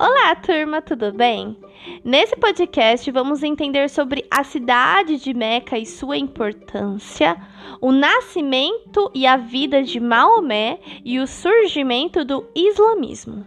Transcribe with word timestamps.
Olá, 0.00 0.32
turma, 0.36 0.80
tudo 0.80 1.12
bem? 1.12 1.58
Nesse 2.04 2.36
podcast 2.36 3.10
vamos 3.10 3.42
entender 3.42 3.90
sobre 3.90 4.24
a 4.30 4.44
cidade 4.44 5.16
de 5.16 5.34
Meca 5.34 5.76
e 5.76 5.84
sua 5.84 6.16
importância, 6.16 7.36
o 7.80 7.90
nascimento 7.90 9.10
e 9.12 9.26
a 9.26 9.36
vida 9.36 9.82
de 9.82 9.98
Maomé 9.98 10.78
e 11.04 11.18
o 11.18 11.26
surgimento 11.26 12.24
do 12.24 12.48
islamismo. 12.54 13.44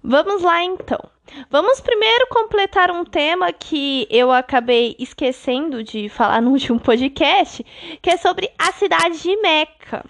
Vamos 0.00 0.42
lá 0.42 0.62
então. 0.62 1.17
Vamos 1.50 1.80
primeiro 1.80 2.26
completar 2.28 2.90
um 2.90 3.04
tema 3.04 3.52
que 3.52 4.06
eu 4.10 4.30
acabei 4.32 4.96
esquecendo 4.98 5.82
de 5.82 6.08
falar 6.08 6.40
no 6.42 6.50
último 6.50 6.80
podcast, 6.80 7.64
que 8.02 8.10
é 8.10 8.16
sobre 8.16 8.50
a 8.58 8.72
cidade 8.72 9.20
de 9.20 9.36
Meca. 9.40 10.04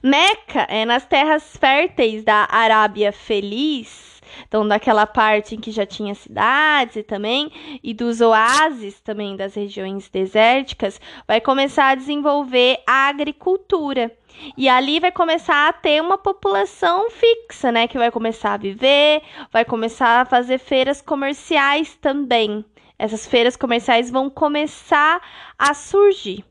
Meca 0.00 0.66
é 0.68 0.84
nas 0.84 1.04
terras 1.04 1.56
férteis 1.56 2.22
da 2.24 2.46
Arábia 2.50 3.12
Feliz, 3.12 4.22
então 4.46 4.66
daquela 4.66 5.06
parte 5.06 5.54
em 5.54 5.60
que 5.60 5.70
já 5.70 5.84
tinha 5.84 6.14
cidades 6.14 6.96
e 6.96 7.02
também 7.02 7.50
e 7.82 7.92
dos 7.92 8.20
oásis 8.20 9.00
também 9.00 9.36
das 9.36 9.54
regiões 9.54 10.08
desérticas, 10.08 11.00
vai 11.26 11.40
começar 11.40 11.88
a 11.88 11.94
desenvolver 11.94 12.78
a 12.86 13.08
agricultura. 13.08 14.10
E 14.56 14.68
ali 14.68 14.98
vai 14.98 15.12
começar 15.12 15.68
a 15.68 15.72
ter 15.72 16.00
uma 16.00 16.16
população 16.16 17.10
fixa, 17.10 17.70
né? 17.70 17.86
Que 17.86 17.98
vai 17.98 18.10
começar 18.10 18.54
a 18.54 18.56
viver, 18.56 19.22
vai 19.52 19.64
começar 19.64 20.22
a 20.22 20.24
fazer 20.24 20.58
feiras 20.58 21.02
comerciais 21.02 21.94
também. 21.96 22.64
Essas 22.98 23.26
feiras 23.26 23.56
comerciais 23.56 24.10
vão 24.10 24.30
começar 24.30 25.20
a 25.58 25.74
surgir. 25.74 26.44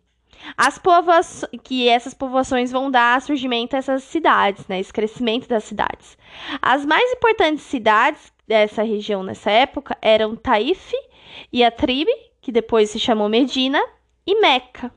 As 0.58 0.78
povoações, 0.78 1.52
que 1.64 1.88
essas 1.88 2.14
povoações 2.14 2.72
vão 2.72 2.90
dar 2.90 3.22
surgimento 3.22 3.76
a 3.76 3.80
essas 3.80 4.04
cidades, 4.04 4.68
né? 4.68 4.80
Esse 4.80 4.94
crescimento 4.94 5.48
das 5.48 5.64
cidades. 5.64 6.18
As 6.62 6.86
mais 6.86 7.12
importantes 7.14 7.64
cidades 7.64 8.32
dessa 8.48 8.84
região 8.84 9.24
nessa 9.24 9.50
época 9.50 9.98
eram 10.02 10.36
Taif 10.36 10.94
e 11.52 11.64
Atribe, 11.64 12.12
que 12.42 12.52
depois 12.52 12.90
se 12.90 13.00
chamou 13.00 13.30
Medina, 13.30 13.82
e 14.26 14.40
Meca. 14.40 14.92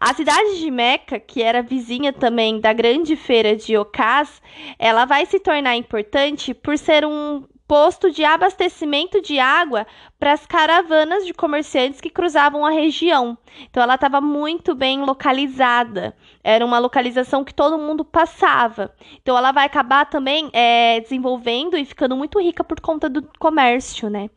A 0.00 0.14
cidade 0.14 0.58
de 0.58 0.70
Meca, 0.70 1.20
que 1.20 1.42
era 1.42 1.62
vizinha 1.62 2.12
também 2.12 2.58
da 2.60 2.72
grande 2.72 3.14
feira 3.14 3.54
de 3.54 3.76
Ocás, 3.76 4.42
ela 4.78 5.04
vai 5.04 5.26
se 5.26 5.38
tornar 5.38 5.76
importante 5.76 6.54
por 6.54 6.76
ser 6.78 7.04
um 7.04 7.46
posto 7.72 8.10
de 8.10 8.22
abastecimento 8.22 9.22
de 9.22 9.38
água 9.38 9.86
para 10.20 10.34
as 10.34 10.44
caravanas 10.44 11.24
de 11.24 11.32
comerciantes 11.32 12.02
que 12.02 12.10
cruzavam 12.10 12.66
a 12.66 12.70
região. 12.70 13.38
Então 13.62 13.82
ela 13.82 13.94
estava 13.94 14.20
muito 14.20 14.74
bem 14.74 15.02
localizada. 15.02 16.14
Era 16.44 16.66
uma 16.66 16.78
localização 16.78 17.42
que 17.42 17.54
todo 17.54 17.78
mundo 17.78 18.04
passava. 18.04 18.94
Então 19.22 19.38
ela 19.38 19.52
vai 19.52 19.64
acabar 19.64 20.04
também 20.04 20.50
é, 20.52 21.00
desenvolvendo 21.00 21.74
e 21.74 21.86
ficando 21.86 22.14
muito 22.14 22.38
rica 22.38 22.62
por 22.62 22.78
conta 22.78 23.08
do 23.08 23.26
comércio, 23.38 24.10
né? 24.10 24.28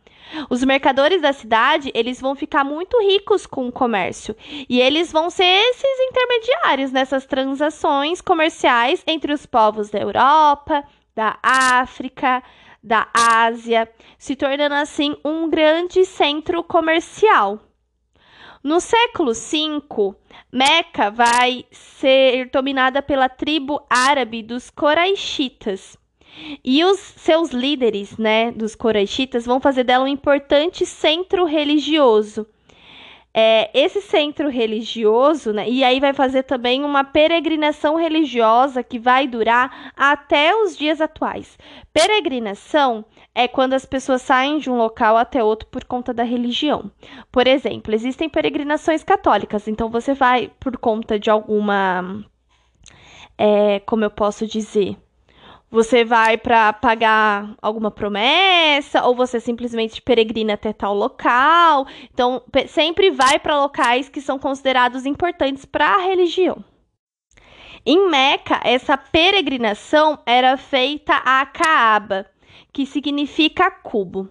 Os 0.49 0.63
mercadores 0.63 1.21
da 1.21 1.33
cidade, 1.33 1.91
eles 1.93 2.21
vão 2.21 2.35
ficar 2.35 2.63
muito 2.63 2.97
ricos 3.01 3.45
com 3.45 3.67
o 3.67 3.71
comércio. 3.71 4.33
E 4.69 4.79
eles 4.79 5.11
vão 5.11 5.29
ser 5.29 5.43
esses 5.43 5.99
intermediários 6.09 6.89
nessas 6.93 7.25
transações 7.25 8.21
comerciais 8.21 9.03
entre 9.05 9.33
os 9.33 9.45
povos 9.45 9.89
da 9.89 9.99
Europa, 9.99 10.85
da 11.13 11.37
África, 11.43 12.41
da 12.85 13.07
Ásia, 13.11 13.89
se 14.15 14.35
tornando 14.35 14.75
assim 14.75 15.15
um 15.25 15.49
grande 15.49 16.05
centro 16.05 16.63
comercial. 16.63 17.59
No 18.63 18.79
século 18.79 19.33
V, 19.33 20.15
Meca 20.51 21.09
vai 21.09 21.65
ser 21.71 22.49
dominada 22.51 23.01
pela 23.01 23.27
tribo 23.27 23.83
árabe 23.89 24.43
dos 24.43 24.69
Coraixitas. 24.69 25.97
E 26.63 26.83
os 26.83 26.99
seus 26.99 27.49
líderes, 27.49 28.17
né, 28.17 28.51
dos 28.51 28.75
Coraixitas, 28.75 29.45
vão 29.45 29.59
fazer 29.59 29.83
dela 29.83 30.03
um 30.03 30.07
importante 30.07 30.85
centro 30.85 31.45
religioso. 31.45 32.45
É, 33.37 33.69
esse 33.73 33.99
centro 33.99 34.47
religioso, 34.47 35.51
né, 35.51 35.69
e 35.69 35.83
aí 35.83 35.99
vai 35.99 36.13
fazer 36.13 36.43
também 36.43 36.85
uma 36.85 37.03
peregrinação 37.03 37.97
religiosa 37.97 38.81
que 38.81 38.97
vai 38.97 39.27
durar 39.27 39.91
até 39.93 40.55
os 40.55 40.77
dias 40.77 41.01
atuais. 41.01 41.57
Peregrinação 41.91 43.03
é 43.33 43.45
quando 43.45 43.73
as 43.73 43.85
pessoas 43.85 44.21
saem 44.21 44.57
de 44.57 44.69
um 44.69 44.77
local 44.77 45.17
até 45.17 45.43
outro 45.43 45.67
por 45.67 45.83
conta 45.83 46.13
da 46.13 46.23
religião. 46.23 46.89
Por 47.29 47.45
exemplo, 47.45 47.93
existem 47.93 48.29
peregrinações 48.29 49.03
católicas, 49.03 49.67
então 49.67 49.89
você 49.89 50.13
vai 50.13 50.49
por 50.57 50.77
conta 50.77 51.19
de 51.19 51.29
alguma. 51.29 52.23
É, 53.37 53.81
como 53.81 54.05
eu 54.05 54.11
posso 54.11 54.47
dizer? 54.47 54.95
Você 55.75 56.05
vai 56.05 56.37
para 56.37 56.71
pagar 56.71 57.53
alguma 57.61 57.91
promessa 57.91 59.03
ou 59.03 59.13
você 59.13 59.41
simplesmente 59.41 60.01
peregrina 60.01 60.53
até 60.53 60.71
tal 60.71 60.95
local. 60.95 61.85
Então, 62.13 62.41
sempre 62.69 63.11
vai 63.11 63.37
para 63.39 63.59
locais 63.59 64.07
que 64.07 64.21
são 64.21 64.39
considerados 64.39 65.05
importantes 65.05 65.65
para 65.65 65.95
a 65.95 65.97
religião. 65.97 66.63
Em 67.85 68.09
Meca, 68.09 68.61
essa 68.63 68.95
peregrinação 68.95 70.17
era 70.25 70.55
feita 70.55 71.13
a 71.13 71.45
Kaaba, 71.45 72.25
que 72.71 72.85
significa 72.85 73.69
cubo. 73.69 74.29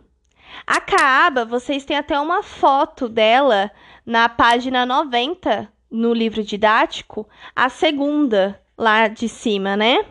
A 0.67 0.81
Kaaba, 0.81 1.45
vocês 1.45 1.85
têm 1.85 1.99
até 1.99 2.19
uma 2.19 2.43
foto 2.43 3.07
dela 3.07 3.71
na 4.07 4.31
página 4.31 4.87
90 4.87 5.71
no 5.91 6.15
livro 6.15 6.43
didático, 6.43 7.29
a 7.55 7.69
segunda 7.69 8.59
lá 8.79 9.09
de 9.09 9.29
cima, 9.29 9.77
né? 9.77 10.07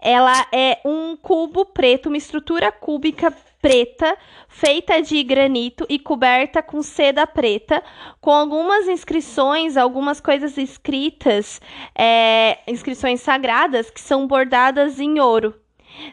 Ela 0.00 0.46
é 0.52 0.80
um 0.84 1.16
cubo 1.16 1.64
preto, 1.64 2.06
uma 2.06 2.16
estrutura 2.16 2.70
cúbica 2.70 3.32
preta, 3.60 4.16
feita 4.46 5.00
de 5.00 5.22
granito 5.22 5.86
e 5.88 5.98
coberta 5.98 6.62
com 6.62 6.82
seda 6.82 7.26
preta, 7.26 7.82
com 8.20 8.30
algumas 8.30 8.86
inscrições, 8.86 9.78
algumas 9.78 10.20
coisas 10.20 10.58
escritas, 10.58 11.62
é, 11.94 12.58
inscrições 12.66 13.22
sagradas 13.22 13.90
que 13.90 14.00
são 14.00 14.26
bordadas 14.26 15.00
em 15.00 15.18
ouro. 15.18 15.54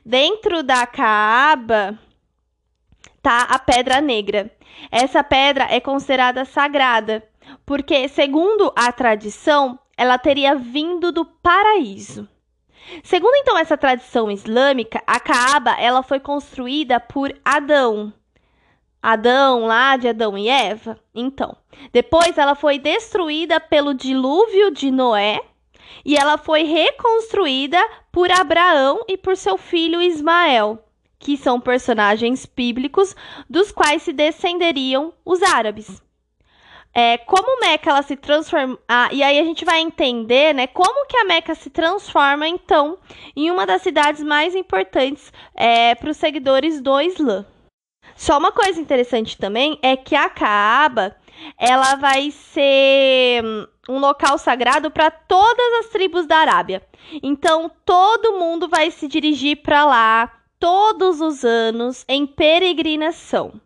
Dentro 0.06 0.64
da 0.64 0.86
Kaaba 0.88 2.00
tá 3.22 3.42
a 3.50 3.60
pedra 3.60 4.00
negra. 4.00 4.50
Essa 4.90 5.24
pedra 5.24 5.68
é 5.70 5.80
considerada 5.80 6.46
sagrada, 6.46 7.22
porque, 7.66 8.08
segundo 8.08 8.72
a 8.76 8.92
tradição, 8.92 9.78
ela 9.98 10.18
teria 10.18 10.56
vindo 10.56 11.12
do 11.12 11.26
paraíso. 11.26 12.28
Segundo 13.03 13.36
então 13.36 13.58
essa 13.58 13.78
tradição 13.78 14.30
islâmica, 14.30 15.02
a 15.06 15.19
Kaaba 15.19 15.72
ela 15.80 16.03
foi 16.03 16.19
construída 16.19 17.00
por 17.00 17.34
Adão. 17.44 18.14
Adão 19.02 19.66
lá 19.66 19.97
de 19.97 20.08
Adão 20.08 20.38
e 20.38 20.47
Eva. 20.47 21.00
Então, 21.14 21.56
depois 21.92 22.38
ela 22.38 22.53
foi 22.53 22.78
destruída 22.78 23.59
pelo 23.59 23.94
dilúvio 23.94 24.72
de 24.72 24.92
Noé 24.92 25.42
e 26.06 26.16
ela 26.16 26.38
foi 26.38 26.64
reconstruída 26.64 27.80
por 28.12 28.31
Abraão 28.31 29.03
e 29.08 29.18
por 29.18 29.36
seu 29.36 29.58
filho 29.58 30.02
Ismael, 30.02 30.84
que 31.18 31.36
são 31.36 31.59
personagens 31.59 32.46
bíblicos 32.46 33.16
dos 33.50 33.72
quais 33.72 34.03
se 34.03 34.13
descenderiam 34.13 35.13
os 35.25 35.42
árabes 35.42 36.02
é, 36.94 37.18
como 37.18 37.59
Meca 37.62 37.90
ela 37.90 38.02
se 38.02 38.16
transforma. 38.16 38.78
Ah, 38.88 39.09
e 39.12 39.24
aí 39.24 39.40
a 39.40 39.44
gente 39.44 39.63
vai 39.63 39.79
entender, 39.79 40.53
né, 40.53 40.68
como 40.68 41.06
que 41.07 41.18
a 41.18 41.25
Meca 41.25 41.56
se 41.56 41.69
transforma, 41.69 42.47
então, 42.47 42.97
em 43.35 43.50
uma 43.50 43.66
das 43.66 43.81
cidades 43.81 44.24
mais 44.24 44.56
importantes 44.56 45.31
é, 45.56 45.96
para 45.96 46.12
os 46.12 46.18
seguidores 46.18 46.81
do 46.81 47.00
Islã. 47.00 47.46
Só 48.16 48.38
uma 48.38 48.51
coisa 48.51 48.80
interessante 48.80 49.38
também 49.38 49.80
é 49.81 49.95
que 49.95 50.16
a 50.16 50.30
Kaaba 50.30 51.16
ela 51.57 51.95
vai 51.95 52.30
ser 52.30 53.42
um 53.89 54.00
local 54.00 54.38
sagrado 54.38 54.92
para 54.92 55.10
todas 55.10 55.80
as 55.80 55.88
tribos 55.88 56.27
da 56.27 56.38
Arábia. 56.38 56.83
Então 57.24 57.71
todo 57.86 58.38
mundo 58.39 58.68
vai 58.68 58.92
se 58.92 59.07
dirigir 59.07 59.62
para 59.62 59.86
lá 59.86 60.31
todos 60.60 61.19
os 61.19 61.44
anos 61.44 62.06
em 62.07 62.27
peregrinação. 62.27 63.60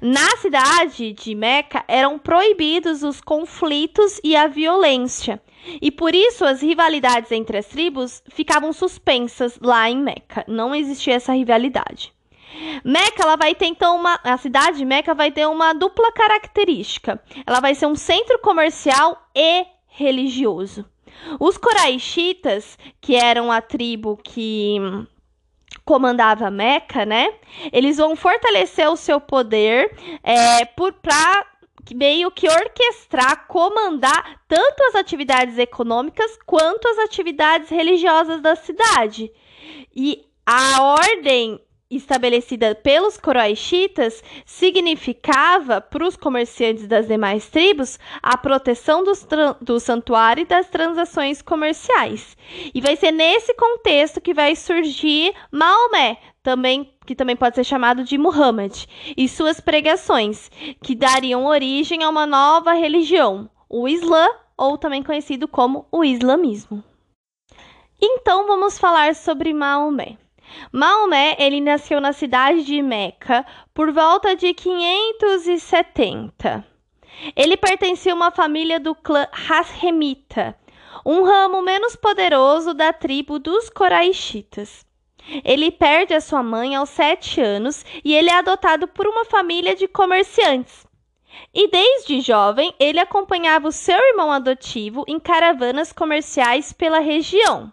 Na 0.00 0.36
cidade 0.36 1.12
de 1.12 1.34
Meca 1.34 1.84
eram 1.88 2.18
proibidos 2.18 3.02
os 3.02 3.20
conflitos 3.20 4.20
e 4.22 4.36
a 4.36 4.46
violência, 4.46 5.40
e 5.80 5.90
por 5.90 6.14
isso 6.14 6.44
as 6.44 6.62
rivalidades 6.62 7.32
entre 7.32 7.58
as 7.58 7.66
tribos 7.66 8.22
ficavam 8.28 8.72
suspensas 8.72 9.58
lá 9.60 9.88
em 9.90 9.98
Meca. 9.98 10.44
Não 10.46 10.74
existia 10.74 11.14
essa 11.14 11.32
rivalidade. 11.32 12.12
Meca, 12.84 13.22
ela 13.22 13.36
vai 13.36 13.54
ter 13.54 13.66
então 13.66 13.96
uma, 13.96 14.18
a 14.24 14.36
cidade 14.36 14.78
de 14.78 14.84
Meca 14.84 15.14
vai 15.14 15.30
ter 15.30 15.46
uma 15.46 15.72
dupla 15.72 16.10
característica. 16.12 17.22
Ela 17.46 17.60
vai 17.60 17.74
ser 17.74 17.86
um 17.86 17.94
centro 17.94 18.38
comercial 18.38 19.28
e 19.34 19.66
religioso. 19.86 20.84
Os 21.38 21.58
Coraixitas, 21.58 22.78
que 23.00 23.16
eram 23.16 23.50
a 23.50 23.60
tribo 23.60 24.16
que 24.22 24.76
comandava 25.88 26.50
Meca, 26.50 27.06
né? 27.06 27.32
Eles 27.72 27.96
vão 27.96 28.14
fortalecer 28.14 28.86
o 28.90 28.96
seu 28.96 29.18
poder 29.18 29.90
é, 30.22 30.66
para 30.66 31.46
meio 31.94 32.30
que 32.30 32.46
orquestrar, 32.46 33.46
comandar 33.46 34.38
tanto 34.46 34.82
as 34.82 34.96
atividades 34.96 35.56
econômicas 35.56 36.38
quanto 36.44 36.86
as 36.88 36.98
atividades 36.98 37.70
religiosas 37.70 38.42
da 38.42 38.54
cidade. 38.54 39.32
E 39.96 40.26
a 40.44 40.82
ordem 40.82 41.58
estabelecida 41.90 42.74
pelos 42.74 43.16
coroaixitas 43.16 44.22
significava 44.44 45.80
para 45.80 46.06
os 46.06 46.16
comerciantes 46.16 46.86
das 46.86 47.06
demais 47.06 47.48
tribos 47.48 47.98
a 48.22 48.36
proteção 48.36 49.02
do 49.60 49.80
santuário 49.80 50.42
e 50.42 50.46
das 50.46 50.68
transações 50.68 51.40
comerciais. 51.40 52.36
E 52.74 52.80
vai 52.80 52.96
ser 52.96 53.10
nesse 53.10 53.54
contexto 53.54 54.20
que 54.20 54.34
vai 54.34 54.54
surgir 54.54 55.34
Maomé, 55.50 56.18
também 56.42 56.92
que 57.06 57.14
também 57.14 57.36
pode 57.36 57.54
ser 57.54 57.64
chamado 57.64 58.04
de 58.04 58.18
Muhammad, 58.18 58.84
e 59.16 59.26
suas 59.26 59.60
pregações, 59.60 60.50
que 60.82 60.94
dariam 60.94 61.46
origem 61.46 62.04
a 62.04 62.08
uma 62.10 62.26
nova 62.26 62.74
religião, 62.74 63.48
o 63.66 63.88
Islã, 63.88 64.28
ou 64.54 64.76
também 64.76 65.02
conhecido 65.02 65.48
como 65.48 65.86
o 65.90 66.04
islamismo. 66.04 66.84
Então 67.98 68.46
vamos 68.46 68.78
falar 68.78 69.14
sobre 69.14 69.54
Maomé. 69.54 70.18
Maomé, 70.72 71.36
ele 71.38 71.60
nasceu 71.60 72.00
na 72.00 72.12
cidade 72.12 72.64
de 72.64 72.82
Meca 72.82 73.46
por 73.72 73.92
volta 73.92 74.34
de 74.36 74.52
570. 74.54 76.64
Ele 77.34 77.56
pertencia 77.56 78.12
a 78.12 78.16
uma 78.16 78.30
família 78.30 78.78
do 78.78 78.94
clã 78.94 79.26
Hasremita, 79.32 80.54
um 81.04 81.24
ramo 81.24 81.60
menos 81.62 81.96
poderoso 81.96 82.74
da 82.74 82.92
tribo 82.92 83.38
dos 83.38 83.70
Coraixitas. 83.70 84.86
Ele 85.44 85.70
perde 85.70 86.14
a 86.14 86.20
sua 86.20 86.42
mãe 86.42 86.74
aos 86.74 86.90
sete 86.90 87.40
anos 87.40 87.84
e 88.04 88.14
ele 88.14 88.30
é 88.30 88.34
adotado 88.34 88.88
por 88.88 89.06
uma 89.06 89.24
família 89.24 89.74
de 89.74 89.86
comerciantes. 89.86 90.86
E 91.52 91.68
desde 91.68 92.20
jovem, 92.20 92.74
ele 92.78 92.98
acompanhava 92.98 93.68
o 93.68 93.72
seu 93.72 93.98
irmão 93.98 94.32
adotivo 94.32 95.04
em 95.06 95.20
caravanas 95.20 95.92
comerciais 95.92 96.72
pela 96.72 96.98
região 96.98 97.72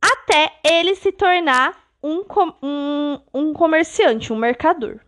até 0.00 0.52
ele 0.64 0.94
se 0.94 1.12
tornar 1.12 1.76
um, 2.02 2.24
um, 2.62 3.20
um 3.32 3.52
comerciante, 3.52 4.32
um 4.32 4.36
mercador. 4.36 5.00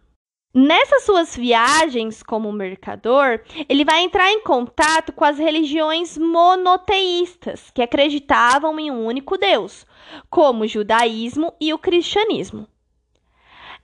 Nessas 0.54 1.04
suas 1.04 1.34
viagens 1.34 2.22
como 2.22 2.52
mercador, 2.52 3.40
ele 3.66 3.86
vai 3.86 4.02
entrar 4.02 4.30
em 4.30 4.42
contato 4.42 5.10
com 5.10 5.24
as 5.24 5.38
religiões 5.38 6.18
monoteístas, 6.18 7.70
que 7.70 7.80
acreditavam 7.80 8.78
em 8.78 8.90
um 8.90 9.06
único 9.06 9.38
Deus, 9.38 9.86
como 10.28 10.64
o 10.64 10.68
judaísmo 10.68 11.54
e 11.58 11.72
o 11.72 11.78
cristianismo. 11.78 12.68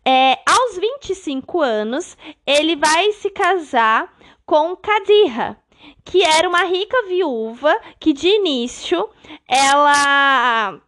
É, 0.04 0.38
aos 0.46 0.76
25 0.78 1.62
anos, 1.62 2.18
ele 2.46 2.76
vai 2.76 3.12
se 3.12 3.30
casar 3.30 4.14
com 4.44 4.76
Kadira, 4.76 5.58
que 6.04 6.22
era 6.22 6.46
uma 6.46 6.64
rica 6.64 7.02
viúva 7.06 7.74
que, 7.98 8.12
de 8.12 8.28
início, 8.28 9.08
ela 9.46 10.78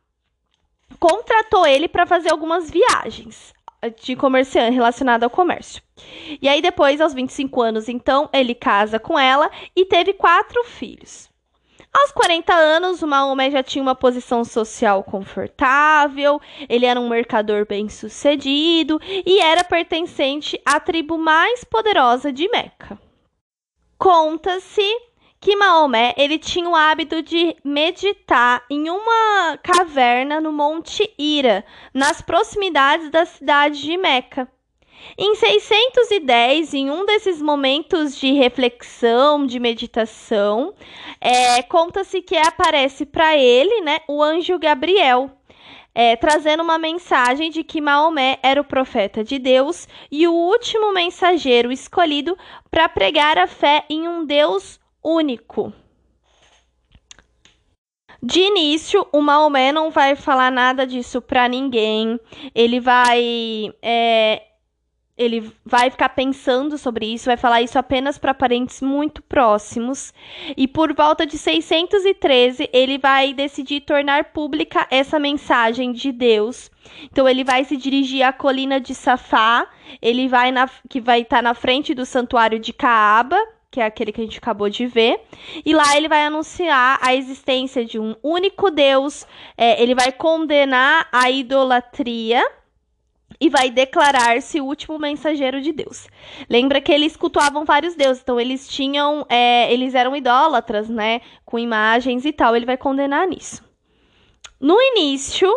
contratou 1.00 1.66
ele 1.66 1.88
para 1.88 2.06
fazer 2.06 2.30
algumas 2.30 2.70
viagens 2.70 3.52
de 4.02 4.14
comerciante 4.14 4.74
relacionado 4.74 5.24
ao 5.24 5.30
comércio. 5.30 5.82
E 6.40 6.48
aí 6.48 6.60
depois, 6.60 7.00
aos 7.00 7.14
25 7.14 7.62
anos, 7.62 7.88
então, 7.88 8.28
ele 8.32 8.54
casa 8.54 8.98
com 8.98 9.18
ela 9.18 9.50
e 9.74 9.86
teve 9.86 10.12
quatro 10.12 10.62
filhos. 10.64 11.30
Aos 11.92 12.12
40 12.12 12.54
anos, 12.54 13.02
o 13.02 13.06
Maomé 13.06 13.50
já 13.50 13.64
tinha 13.64 13.82
uma 13.82 13.96
posição 13.96 14.44
social 14.44 15.02
confortável, 15.02 16.40
ele 16.68 16.86
era 16.86 17.00
um 17.00 17.08
mercador 17.08 17.66
bem-sucedido 17.66 19.00
e 19.26 19.40
era 19.40 19.64
pertencente 19.64 20.60
à 20.64 20.78
tribo 20.78 21.18
mais 21.18 21.64
poderosa 21.64 22.32
de 22.32 22.48
Meca. 22.48 22.96
Conta-se 23.98 25.09
que 25.40 25.56
Maomé 25.56 26.12
ele 26.18 26.38
tinha 26.38 26.68
o 26.68 26.76
hábito 26.76 27.22
de 27.22 27.56
meditar 27.64 28.62
em 28.68 28.90
uma 28.90 29.58
caverna 29.62 30.38
no 30.38 30.52
Monte 30.52 31.10
Ira, 31.18 31.64
nas 31.94 32.20
proximidades 32.20 33.10
da 33.10 33.24
cidade 33.24 33.80
de 33.80 33.96
Meca. 33.96 34.46
Em 35.16 35.34
610, 35.34 36.74
em 36.74 36.90
um 36.90 37.06
desses 37.06 37.40
momentos 37.40 38.18
de 38.18 38.32
reflexão, 38.32 39.46
de 39.46 39.58
meditação, 39.58 40.74
é, 41.18 41.62
conta-se 41.62 42.20
que 42.20 42.36
aparece 42.36 43.06
para 43.06 43.34
ele 43.34 43.80
né, 43.80 44.00
o 44.06 44.22
anjo 44.22 44.58
Gabriel, 44.58 45.30
é, 45.94 46.16
trazendo 46.16 46.62
uma 46.62 46.78
mensagem 46.78 47.50
de 47.50 47.64
que 47.64 47.80
Maomé 47.80 48.38
era 48.42 48.60
o 48.60 48.64
profeta 48.64 49.24
de 49.24 49.38
Deus 49.38 49.88
e 50.10 50.28
o 50.28 50.32
último 50.32 50.92
mensageiro 50.92 51.72
escolhido 51.72 52.36
para 52.70 52.86
pregar 52.86 53.38
a 53.38 53.46
fé 53.46 53.84
em 53.88 54.06
um 54.06 54.26
Deus 54.26 54.79
único. 55.02 55.72
De 58.22 58.40
início, 58.40 59.06
o 59.12 59.22
Maomé 59.22 59.72
não 59.72 59.90
vai 59.90 60.14
falar 60.14 60.50
nada 60.50 60.86
disso 60.86 61.22
para 61.22 61.48
ninguém. 61.48 62.20
Ele 62.54 62.78
vai 62.78 63.72
é, 63.82 64.42
ele 65.20 65.52
vai 65.66 65.90
ficar 65.90 66.08
pensando 66.08 66.78
sobre 66.78 67.04
isso, 67.04 67.26
vai 67.26 67.36
falar 67.36 67.60
isso 67.60 67.78
apenas 67.78 68.16
para 68.16 68.32
parentes 68.32 68.80
muito 68.80 69.20
próximos. 69.22 70.14
E 70.56 70.66
por 70.66 70.94
volta 70.94 71.26
de 71.26 71.36
613, 71.36 72.70
ele 72.72 72.96
vai 72.96 73.34
decidir 73.34 73.82
tornar 73.82 74.32
pública 74.32 74.86
essa 74.90 75.18
mensagem 75.18 75.92
de 75.92 76.10
Deus. 76.10 76.70
Então 77.04 77.28
ele 77.28 77.44
vai 77.44 77.64
se 77.64 77.76
dirigir 77.76 78.22
à 78.22 78.32
colina 78.32 78.80
de 78.80 78.94
Safá, 78.94 79.68
ele 80.00 80.26
vai 80.26 80.50
na, 80.50 80.66
que 80.88 81.02
vai 81.02 81.20
estar 81.20 81.36
tá 81.36 81.42
na 81.42 81.52
frente 81.52 81.92
do 81.92 82.06
santuário 82.06 82.58
de 82.58 82.72
Caaba, 82.72 83.36
que 83.70 83.80
é 83.80 83.84
aquele 83.84 84.12
que 84.12 84.20
a 84.20 84.24
gente 84.24 84.38
acabou 84.38 84.68
de 84.68 84.86
ver. 84.86 85.20
E 85.64 85.72
lá 85.72 85.96
ele 85.96 86.08
vai 86.08 86.24
anunciar 86.24 86.98
a 87.00 87.14
existência 87.14 87.84
de 87.84 87.98
um 87.98 88.16
único 88.22 88.70
Deus, 88.70 89.26
é, 89.56 89.80
ele 89.82 89.94
vai 89.94 90.10
condenar 90.10 91.08
a 91.12 91.30
idolatria 91.30 92.44
e 93.40 93.48
vai 93.48 93.70
declarar-se 93.70 94.60
o 94.60 94.66
último 94.66 94.98
mensageiro 94.98 95.62
de 95.62 95.72
Deus. 95.72 96.08
Lembra 96.48 96.80
que 96.80 96.92
eles 96.92 97.16
cultuavam 97.16 97.64
vários 97.64 97.94
deuses, 97.94 98.22
então 98.22 98.38
eles 98.38 98.68
tinham, 98.68 99.24
é, 99.28 99.72
eles 99.72 99.94
eram 99.94 100.14
idólatras, 100.14 100.88
né, 100.88 101.20
com 101.44 101.58
imagens 101.58 102.26
e 102.26 102.32
tal. 102.32 102.54
Ele 102.54 102.66
vai 102.66 102.76
condenar 102.76 103.26
nisso. 103.26 103.64
No 104.60 104.76
início, 104.78 105.48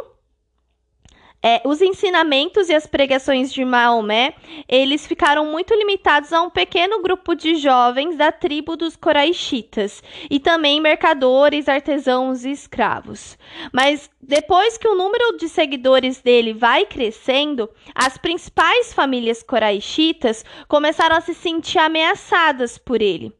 é, 1.43 1.61
os 1.65 1.81
ensinamentos 1.81 2.69
e 2.69 2.73
as 2.73 2.87
pregações 2.87 3.51
de 3.51 3.65
Maomé, 3.65 4.33
eles 4.67 5.05
ficaram 5.05 5.45
muito 5.45 5.73
limitados 5.73 6.31
a 6.31 6.41
um 6.41 6.49
pequeno 6.49 7.01
grupo 7.01 7.35
de 7.35 7.55
jovens 7.55 8.15
da 8.15 8.31
tribo 8.31 8.77
dos 8.77 8.95
Coraixitas 8.95 10.01
e 10.29 10.39
também 10.39 10.79
mercadores, 10.79 11.67
artesãos 11.67 12.45
e 12.45 12.51
escravos. 12.51 13.37
Mas 13.73 14.09
depois 14.21 14.77
que 14.77 14.87
o 14.87 14.95
número 14.95 15.35
de 15.35 15.49
seguidores 15.49 16.21
dele 16.21 16.53
vai 16.53 16.85
crescendo, 16.85 17.69
as 17.93 18.17
principais 18.17 18.93
famílias 18.93 19.43
coraixitas 19.43 20.45
começaram 20.69 21.17
a 21.17 21.21
se 21.21 21.33
sentir 21.33 21.77
ameaçadas 21.77 22.77
por 22.77 23.01
ele. 23.01 23.33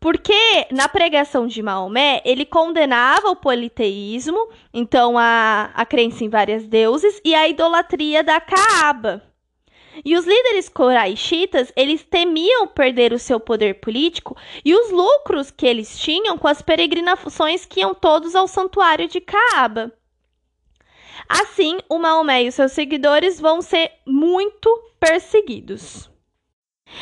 Porque 0.00 0.66
na 0.70 0.88
pregação 0.88 1.46
de 1.46 1.62
Maomé, 1.62 2.20
ele 2.24 2.44
condenava 2.44 3.30
o 3.30 3.36
politeísmo, 3.36 4.48
então 4.72 5.16
a, 5.18 5.70
a 5.74 5.86
crença 5.86 6.24
em 6.24 6.28
vários 6.28 6.66
deuses, 6.66 7.20
e 7.24 7.34
a 7.34 7.48
idolatria 7.48 8.22
da 8.22 8.40
Caaba. 8.40 9.22
E 10.04 10.16
os 10.16 10.24
líderes 10.24 10.68
coraixitas, 10.68 11.72
eles 11.74 12.04
temiam 12.04 12.68
perder 12.68 13.12
o 13.12 13.18
seu 13.18 13.40
poder 13.40 13.80
político 13.80 14.36
e 14.64 14.74
os 14.74 14.90
lucros 14.90 15.50
que 15.50 15.66
eles 15.66 15.98
tinham 15.98 16.38
com 16.38 16.46
as 16.46 16.62
peregrinações 16.62 17.64
que 17.64 17.80
iam 17.80 17.94
todos 17.94 18.36
ao 18.36 18.46
santuário 18.46 19.08
de 19.08 19.20
Caaba. 19.20 19.92
Assim, 21.28 21.78
o 21.88 21.98
Maomé 21.98 22.44
e 22.44 22.48
os 22.48 22.54
seus 22.54 22.72
seguidores 22.72 23.40
vão 23.40 23.60
ser 23.60 23.92
muito 24.06 24.70
perseguidos. 25.00 26.08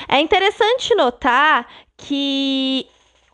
É 0.08 0.18
interessante 0.18 0.94
notar 0.94 1.85
que 1.96 2.86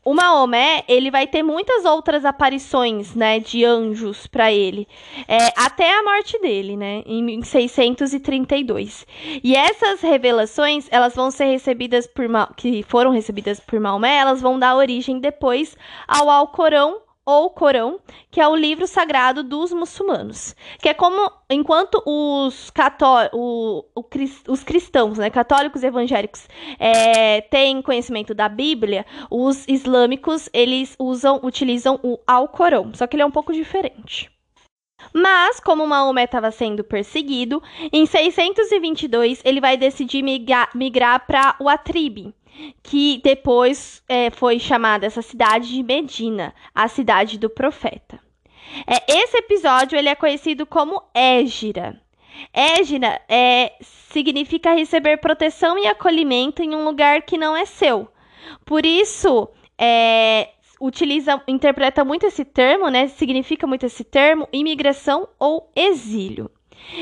o 0.05 0.15
Maomé, 0.15 0.83
ele 0.89 1.13
vai 1.13 1.29
ter 1.29 1.45
muitas 1.45 1.85
outras 1.85 2.25
aparições, 2.25 3.15
né, 3.15 3.39
de 3.39 3.65
anjos 3.65 4.27
para 4.27 4.53
ele, 4.53 4.89
é, 5.29 5.53
até 5.57 5.97
a 5.97 6.03
morte 6.03 6.39
dele, 6.41 6.77
né, 6.77 7.05
em 7.07 7.41
632. 7.41 9.07
E 9.45 9.55
essas 9.55 10.01
revelações, 10.01 10.89
elas 10.91 11.15
vão 11.15 11.31
ser 11.31 11.45
recebidas 11.45 12.09
por 12.09 12.27
que 12.57 12.83
foram 12.83 13.13
recebidas 13.13 13.61
por 13.61 13.79
Maomé, 13.79 14.17
elas 14.17 14.41
vão 14.41 14.59
dar 14.59 14.77
origem 14.77 15.21
depois 15.21 15.77
ao 16.09 16.29
Alcorão 16.29 17.01
ou 17.25 17.51
Corão, 17.51 18.01
que 18.31 18.41
é 18.41 18.49
o 18.49 18.57
livro 18.57 18.87
sagrado 18.87 19.43
dos 19.43 19.73
muçulmanos, 19.73 20.57
que 20.81 20.89
é 20.89 20.95
como 20.95 21.31
enquanto 21.49 22.03
os 22.05 22.71
cató 22.71 23.29
o, 23.33 23.85
o, 23.95 24.05
os 24.49 24.65
cristãos, 24.65 25.19
né, 25.19 25.31
católicos 25.31 25.83
evangélicos, 25.83 26.49
é, 26.79 27.41
têm 27.43 27.81
conhecimento 27.81 28.35
da 28.35 28.49
Bíblia, 28.49 29.07
os 29.31 29.67
islâmicos 29.69 30.49
eles 30.53 30.97
usam, 30.99 31.41
utilizam 31.43 32.01
o 32.03 32.19
Alcorão, 32.27 32.93
só 32.95 33.07
que 33.07 33.17
ele 33.17 33.23
é 33.23 33.27
um 33.27 33.31
pouco 33.31 33.53
diferente. 33.53 34.31
Mas, 35.13 35.59
como 35.59 35.87
Maomé 35.87 36.25
estava 36.25 36.51
sendo 36.51 36.85
perseguido, 36.85 37.63
em 37.93 38.07
622 38.07 39.43
ele 39.45 39.61
vai 39.61 39.77
decidir 39.77 40.23
migrar, 40.23 40.71
migrar 40.75 41.27
para 41.27 41.57
o 41.59 41.69
Atribe, 41.69 42.33
que 42.83 43.21
depois 43.23 44.03
é, 44.09 44.31
foi 44.31 44.59
chamada 44.59 45.07
essa 45.07 45.23
cidade 45.23 45.69
de 45.69 45.83
Medina, 45.83 46.55
a 46.75 46.89
cidade 46.89 47.39
do 47.39 47.51
profeta. 47.51 48.21
É, 48.87 49.21
esse 49.21 49.37
episódio 49.37 49.99
ele 49.99 50.09
é 50.09 50.15
conhecido 50.15 50.65
como 50.67 51.03
Égira. 51.15 52.01
Égira 52.53 53.21
é, 53.29 53.73
significa 53.81 54.75
receber 54.75 55.19
proteção 55.19 55.79
e 55.79 55.87
acolhimento 55.87 56.63
em 56.63 56.75
um 56.75 56.85
lugar 56.85 57.23
que 57.23 57.39
não 57.39 57.57
é 57.57 57.65
seu. 57.65 58.09
Por 58.65 58.85
isso, 58.85 59.49
é, 59.79 60.51
utiliza, 60.81 61.43
interpreta 61.47 62.05
muito 62.05 62.27
esse 62.27 62.45
termo, 62.45 62.89
né? 62.89 63.09
Significa 63.09 63.67
muito 63.67 63.87
esse 63.87 64.05
termo, 64.05 64.49
imigração 64.53 65.29
ou 65.39 65.71
exílio. 65.77 66.51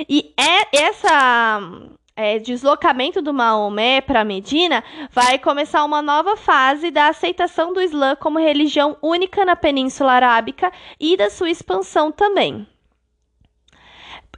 E 0.08 0.34
é 0.36 0.84
essa 0.84 1.70
é, 2.14 2.38
deslocamento 2.38 3.22
do 3.22 3.32
Maomé 3.32 4.00
para 4.00 4.24
Medina 4.24 4.84
vai 5.10 5.38
começar 5.38 5.84
uma 5.84 6.02
nova 6.02 6.36
fase 6.36 6.90
da 6.90 7.08
aceitação 7.08 7.72
do 7.72 7.80
Islã 7.80 8.14
como 8.16 8.38
religião 8.38 8.96
única 9.02 9.44
na 9.44 9.56
Península 9.56 10.12
Arábica 10.12 10.72
e 10.98 11.16
da 11.16 11.30
sua 11.30 11.50
expansão 11.50 12.12
também. 12.12 12.66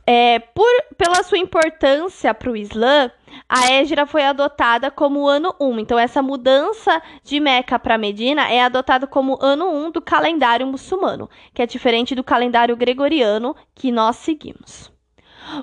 É, 0.05 0.41
por, 0.41 0.69
pela 0.97 1.23
sua 1.23 1.39
importância 1.39 2.35
para 2.35 2.51
o 2.51 2.57
Islã, 2.57 3.11
a 3.49 3.71
Égira 3.71 4.05
foi 4.05 4.25
adotada 4.25 4.91
como 4.91 5.29
ano 5.29 5.55
1. 5.61 5.79
Então, 5.79 5.99
essa 5.99 6.21
mudança 6.21 7.01
de 7.23 7.39
Meca 7.39 7.79
para 7.79 7.97
Medina 7.97 8.51
é 8.51 8.63
adotada 8.63 9.07
como 9.07 9.39
ano 9.41 9.69
1 9.69 9.93
do 9.93 10.03
calendário 10.03 10.67
muçulmano, 10.67 11.31
que 11.55 11.63
é 11.63 11.67
diferente 11.67 12.15
do 12.15 12.25
calendário 12.25 12.77
gregoriano 12.77 13.55
que 13.75 13.93
nós 13.93 14.17
seguimos. 14.17 14.92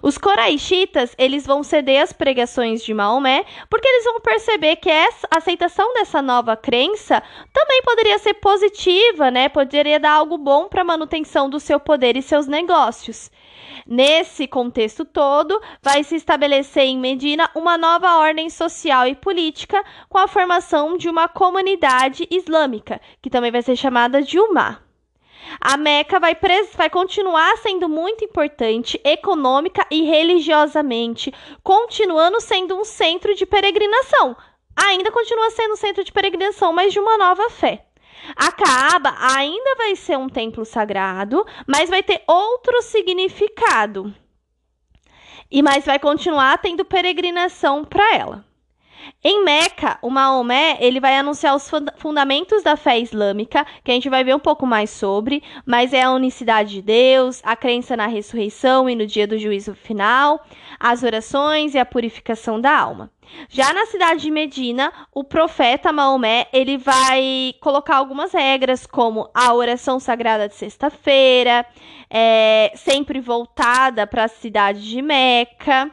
Os 0.01 0.17
coraixitas, 0.17 1.15
eles 1.17 1.45
vão 1.45 1.63
ceder 1.63 2.01
às 2.01 2.13
pregações 2.13 2.83
de 2.83 2.93
Maomé, 2.93 3.45
porque 3.69 3.87
eles 3.87 4.05
vão 4.05 4.19
perceber 4.19 4.75
que 4.77 4.89
essa 4.89 5.27
a 5.31 5.37
aceitação 5.37 5.93
dessa 5.93 6.21
nova 6.21 6.55
crença 6.55 7.21
também 7.53 7.81
poderia 7.83 8.17
ser 8.19 8.35
positiva, 8.35 9.31
né? 9.31 9.49
Poderia 9.49 9.99
dar 9.99 10.13
algo 10.13 10.37
bom 10.37 10.67
para 10.67 10.81
a 10.81 10.85
manutenção 10.85 11.49
do 11.49 11.59
seu 11.59 11.79
poder 11.79 12.17
e 12.17 12.21
seus 12.21 12.47
negócios. 12.47 13.31
Nesse 13.85 14.47
contexto 14.47 15.03
todo, 15.05 15.59
vai 15.81 16.03
se 16.03 16.15
estabelecer 16.15 16.83
em 16.83 16.97
Medina 16.97 17.49
uma 17.55 17.77
nova 17.77 18.17
ordem 18.17 18.49
social 18.49 19.07
e 19.07 19.15
política 19.15 19.83
com 20.07 20.17
a 20.17 20.27
formação 20.27 20.97
de 20.97 21.09
uma 21.09 21.27
comunidade 21.27 22.27
islâmica, 22.29 23.01
que 23.21 23.29
também 23.29 23.51
vai 23.51 23.61
ser 23.61 23.75
chamada 23.75 24.21
de 24.21 24.39
Umá. 24.39 24.88
A 25.59 25.77
Meca 25.77 26.19
vai, 26.19 26.37
vai 26.75 26.89
continuar 26.89 27.57
sendo 27.57 27.89
muito 27.89 28.23
importante 28.23 28.99
econômica 29.03 29.85
e 29.89 30.03
religiosamente, 30.03 31.33
continuando 31.63 32.39
sendo 32.39 32.75
um 32.75 32.85
centro 32.85 33.33
de 33.35 33.45
peregrinação. 33.45 34.35
Ainda 34.75 35.11
continua 35.11 35.49
sendo 35.49 35.73
um 35.73 35.77
centro 35.77 36.03
de 36.03 36.11
peregrinação, 36.11 36.71
mas 36.71 36.93
de 36.93 36.99
uma 36.99 37.17
nova 37.17 37.49
fé. 37.49 37.85
A 38.35 38.51
Kaaba 38.51 39.15
ainda 39.35 39.75
vai 39.75 39.95
ser 39.95 40.17
um 40.17 40.29
templo 40.29 40.65
sagrado, 40.65 41.45
mas 41.67 41.89
vai 41.89 42.03
ter 42.03 42.21
outro 42.27 42.81
significado. 42.81 44.13
E 45.51 45.61
mas 45.61 45.85
vai 45.85 45.97
continuar 45.97 46.57
tendo 46.59 46.85
peregrinação 46.85 47.83
para 47.83 48.15
ela. 48.15 48.48
Em 49.23 49.43
Meca, 49.43 49.99
o 50.01 50.09
Maomé 50.09 50.77
ele 50.79 50.99
vai 50.99 51.17
anunciar 51.17 51.55
os 51.55 51.69
fundamentos 51.97 52.63
da 52.63 52.77
fé 52.77 52.99
islâmica, 52.99 53.65
que 53.83 53.91
a 53.91 53.93
gente 53.93 54.09
vai 54.09 54.23
ver 54.23 54.35
um 54.35 54.39
pouco 54.39 54.65
mais 54.65 54.89
sobre, 54.89 55.43
mas 55.65 55.93
é 55.93 56.03
a 56.03 56.11
unicidade 56.11 56.75
de 56.75 56.81
Deus, 56.81 57.41
a 57.43 57.55
crença 57.55 57.97
na 57.97 58.07
ressurreição 58.07 58.89
e 58.89 58.95
no 58.95 59.05
dia 59.05 59.27
do 59.27 59.37
juízo 59.37 59.73
final, 59.73 60.41
as 60.79 61.03
orações 61.03 61.75
e 61.75 61.79
a 61.79 61.85
purificação 61.85 62.61
da 62.61 62.77
alma. 62.77 63.11
Já 63.47 63.73
na 63.73 63.85
cidade 63.85 64.21
de 64.21 64.31
Medina, 64.31 64.91
o 65.13 65.23
profeta 65.23 65.91
Maomé 65.91 66.47
ele 66.51 66.77
vai 66.77 67.53
colocar 67.59 67.97
algumas 67.97 68.33
regras, 68.33 68.87
como 68.87 69.29
a 69.33 69.53
oração 69.53 69.99
sagrada 69.99 70.47
de 70.47 70.55
sexta-feira, 70.55 71.65
é, 72.09 72.71
sempre 72.75 73.19
voltada 73.19 74.07
para 74.07 74.25
a 74.25 74.29
cidade 74.29 74.87
de 74.87 75.01
Meca. 75.01 75.91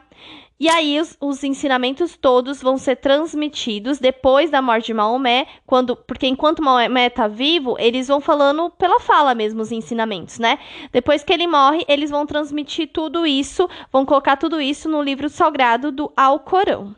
E 0.59 0.67
aí 0.67 0.99
os, 0.99 1.15
os, 1.21 1.43
ensinamentos 1.43 2.17
todos 2.17 2.61
vão 2.61 2.79
ser 2.79 2.95
transmitidos 2.95 3.99
depois 3.99 4.49
da 4.49 4.59
morte 4.59 4.87
de 4.87 4.93
Maomé, 4.93 5.45
quando, 5.67 5.95
porque 5.95 6.25
enquanto 6.25 6.63
Maomé 6.63 7.07
está 7.07 7.27
vivo, 7.27 7.75
eles 7.77 8.07
vão 8.07 8.19
falando 8.19 8.71
pela 8.71 8.99
fala 8.99 9.35
mesmo 9.35 9.61
os 9.61 9.71
ensinamentos, 9.71 10.39
né? 10.39 10.57
Depois 10.91 11.23
que 11.23 11.31
ele 11.31 11.45
morre, 11.45 11.85
eles 11.87 12.09
vão 12.09 12.25
transmitir 12.25 12.89
tudo 12.91 13.27
isso, 13.27 13.69
vão 13.91 14.03
colocar 14.03 14.35
tudo 14.35 14.59
isso 14.59 14.89
no 14.89 15.01
livro 15.01 15.29
sagrado 15.29 15.91
do 15.91 16.11
Alcorão. 16.17 16.95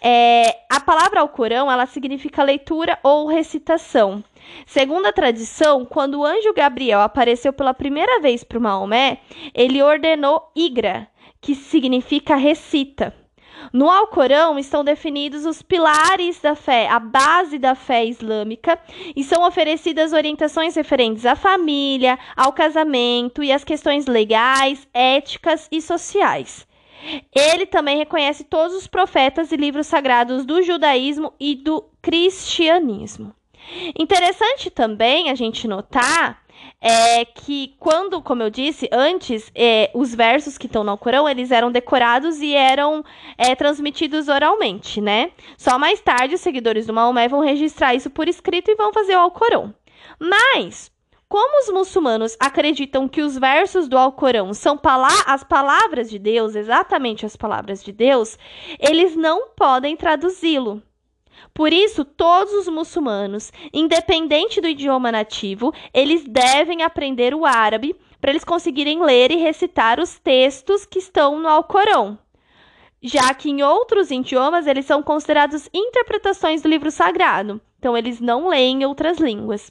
É, 0.00 0.60
a 0.70 0.80
palavra 0.80 1.20
Alcorão, 1.20 1.70
ela 1.70 1.84
significa 1.84 2.42
leitura 2.42 2.98
ou 3.02 3.26
recitação. 3.26 4.22
Segundo 4.64 5.06
a 5.06 5.12
tradição, 5.12 5.84
quando 5.84 6.20
o 6.20 6.24
anjo 6.24 6.52
Gabriel 6.54 7.00
apareceu 7.00 7.52
pela 7.52 7.74
primeira 7.74 8.20
vez 8.20 8.44
para 8.44 8.60
Maomé, 8.60 9.18
ele 9.54 9.82
ordenou 9.82 10.50
Igra, 10.54 11.08
que 11.40 11.54
significa 11.54 12.36
recita. 12.36 13.14
No 13.72 13.90
Alcorão 13.90 14.58
estão 14.58 14.84
definidos 14.84 15.44
os 15.44 15.62
pilares 15.62 16.40
da 16.40 16.54
fé, 16.54 16.88
a 16.88 16.98
base 16.98 17.58
da 17.58 17.74
fé 17.74 18.04
islâmica, 18.04 18.78
e 19.14 19.24
são 19.24 19.46
oferecidas 19.46 20.12
orientações 20.12 20.74
referentes 20.74 21.24
à 21.24 21.34
família, 21.34 22.18
ao 22.36 22.52
casamento 22.52 23.42
e 23.42 23.52
às 23.52 23.64
questões 23.64 24.06
legais, 24.06 24.86
éticas 24.92 25.68
e 25.72 25.80
sociais. 25.80 26.66
Ele 27.34 27.66
também 27.66 27.98
reconhece 27.98 28.44
todos 28.44 28.74
os 28.74 28.86
profetas 28.86 29.52
e 29.52 29.56
livros 29.56 29.86
sagrados 29.86 30.44
do 30.44 30.62
judaísmo 30.62 31.32
e 31.38 31.54
do 31.54 31.84
cristianismo. 32.02 33.34
Interessante 33.98 34.70
também 34.70 35.30
a 35.30 35.34
gente 35.34 35.66
notar 35.66 36.42
é 36.80 37.24
que 37.24 37.74
quando, 37.78 38.20
como 38.22 38.42
eu 38.42 38.50
disse 38.50 38.88
antes, 38.92 39.50
é, 39.54 39.90
os 39.94 40.14
versos 40.14 40.58
que 40.58 40.66
estão 40.66 40.84
no 40.84 40.90
Alcorão, 40.90 41.28
eles 41.28 41.50
eram 41.50 41.72
decorados 41.72 42.40
e 42.40 42.54
eram 42.54 43.04
é, 43.36 43.54
transmitidos 43.54 44.28
oralmente, 44.28 45.00
né? 45.00 45.32
Só 45.56 45.78
mais 45.78 46.00
tarde 46.00 46.34
os 46.34 46.40
seguidores 46.40 46.86
do 46.86 46.92
Maomé 46.92 47.28
vão 47.28 47.40
registrar 47.40 47.94
isso 47.94 48.10
por 48.10 48.28
escrito 48.28 48.70
e 48.70 48.76
vão 48.76 48.92
fazer 48.92 49.16
o 49.16 49.20
Alcorão. 49.20 49.74
Mas, 50.18 50.90
como 51.28 51.60
os 51.60 51.72
muçulmanos 51.72 52.36
acreditam 52.38 53.08
que 53.08 53.20
os 53.20 53.36
versos 53.36 53.88
do 53.88 53.98
Alcorão 53.98 54.54
são 54.54 54.78
as 55.26 55.42
palavras 55.42 56.08
de 56.08 56.18
Deus, 56.18 56.54
exatamente 56.54 57.26
as 57.26 57.34
palavras 57.34 57.82
de 57.82 57.90
Deus, 57.90 58.38
eles 58.78 59.16
não 59.16 59.48
podem 59.48 59.96
traduzi-lo. 59.96 60.82
Por 61.52 61.72
isso, 61.72 62.04
todos 62.04 62.52
os 62.52 62.68
muçulmanos, 62.68 63.52
independente 63.72 64.60
do 64.60 64.68
idioma 64.68 65.10
nativo, 65.10 65.72
eles 65.92 66.24
devem 66.24 66.82
aprender 66.82 67.34
o 67.34 67.44
árabe 67.44 67.96
para 68.20 68.30
eles 68.30 68.44
conseguirem 68.44 69.02
ler 69.02 69.30
e 69.30 69.36
recitar 69.36 70.00
os 70.00 70.18
textos 70.18 70.84
que 70.84 70.98
estão 70.98 71.38
no 71.38 71.48
Alcorão. 71.48 72.18
Já 73.02 73.32
que 73.34 73.50
em 73.50 73.62
outros 73.62 74.10
idiomas 74.10 74.66
eles 74.66 74.86
são 74.86 75.02
considerados 75.02 75.68
interpretações 75.72 76.62
do 76.62 76.68
livro 76.68 76.90
sagrado, 76.90 77.60
então 77.78 77.96
eles 77.96 78.20
não 78.20 78.48
leem 78.48 78.84
outras 78.84 79.18
línguas. 79.18 79.70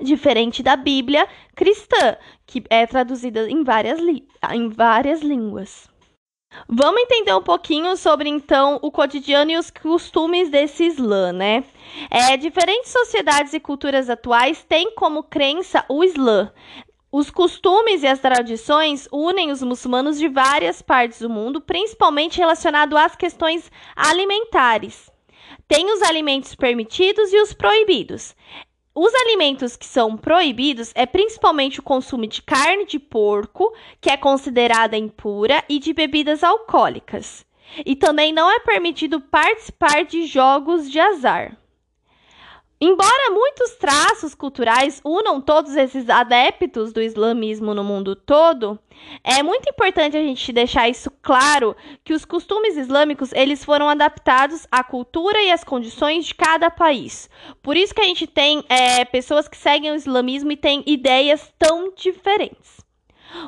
Diferente 0.00 0.62
da 0.62 0.76
Bíblia 0.76 1.26
cristã, 1.54 2.16
que 2.46 2.62
é 2.68 2.86
traduzida 2.86 3.48
em 3.50 3.64
várias, 3.64 3.98
em 4.52 4.68
várias 4.68 5.22
línguas. 5.22 5.88
Vamos 6.68 7.02
entender 7.02 7.34
um 7.34 7.42
pouquinho 7.42 7.96
sobre 7.96 8.28
então 8.28 8.78
o 8.82 8.90
cotidiano 8.90 9.50
e 9.50 9.56
os 9.56 9.70
costumes 9.70 10.48
desse 10.48 10.84
Islã, 10.84 11.32
né? 11.32 11.64
É, 12.10 12.36
diferentes 12.36 12.90
sociedades 12.90 13.52
e 13.52 13.60
culturas 13.60 14.10
atuais 14.10 14.64
têm 14.64 14.92
como 14.94 15.22
crença 15.22 15.84
o 15.88 16.02
Islã. 16.02 16.52
Os 17.10 17.30
costumes 17.30 18.02
e 18.02 18.06
as 18.06 18.18
tradições 18.18 19.08
unem 19.12 19.50
os 19.50 19.62
muçulmanos 19.62 20.18
de 20.18 20.28
várias 20.28 20.82
partes 20.82 21.20
do 21.20 21.30
mundo, 21.30 21.60
principalmente 21.60 22.38
relacionado 22.38 22.96
às 22.96 23.14
questões 23.14 23.70
alimentares. 23.94 25.10
Tem 25.68 25.90
os 25.92 26.02
alimentos 26.02 26.54
permitidos 26.54 27.32
e 27.32 27.40
os 27.40 27.52
proibidos. 27.52 28.34
Os 28.98 29.14
alimentos 29.14 29.76
que 29.76 29.84
são 29.84 30.16
proibidos 30.16 30.90
é 30.94 31.04
principalmente 31.04 31.80
o 31.80 31.82
consumo 31.82 32.26
de 32.26 32.40
carne 32.40 32.86
de 32.86 32.98
porco, 32.98 33.74
que 34.00 34.08
é 34.08 34.16
considerada 34.16 34.96
impura, 34.96 35.62
e 35.68 35.78
de 35.78 35.92
bebidas 35.92 36.42
alcoólicas. 36.42 37.44
E 37.84 37.94
também 37.94 38.32
não 38.32 38.50
é 38.50 38.58
permitido 38.60 39.20
participar 39.20 40.06
de 40.06 40.24
jogos 40.24 40.90
de 40.90 40.98
azar. 40.98 41.58
Embora 42.78 43.30
muitos 43.30 43.74
traços 43.76 44.34
culturais 44.34 45.00
unam 45.02 45.40
todos 45.40 45.74
esses 45.76 46.10
adeptos 46.10 46.92
do 46.92 47.00
islamismo 47.00 47.72
no 47.72 47.82
mundo 47.82 48.14
todo, 48.14 48.78
é 49.24 49.42
muito 49.42 49.66
importante 49.66 50.14
a 50.14 50.22
gente 50.22 50.52
deixar 50.52 50.86
isso 50.86 51.10
claro 51.22 51.74
que 52.04 52.12
os 52.12 52.26
costumes 52.26 52.76
islâmicos 52.76 53.32
eles 53.32 53.64
foram 53.64 53.88
adaptados 53.88 54.66
à 54.70 54.84
cultura 54.84 55.40
e 55.42 55.50
às 55.50 55.64
condições 55.64 56.26
de 56.26 56.34
cada 56.34 56.70
país. 56.70 57.30
Por 57.62 57.78
isso 57.78 57.94
que 57.94 58.02
a 58.02 58.06
gente 58.06 58.26
tem 58.26 58.62
é, 58.68 59.06
pessoas 59.06 59.48
que 59.48 59.56
seguem 59.56 59.92
o 59.92 59.96
islamismo 59.96 60.52
e 60.52 60.56
têm 60.56 60.84
ideias 60.86 61.50
tão 61.58 61.94
diferentes. 61.96 62.76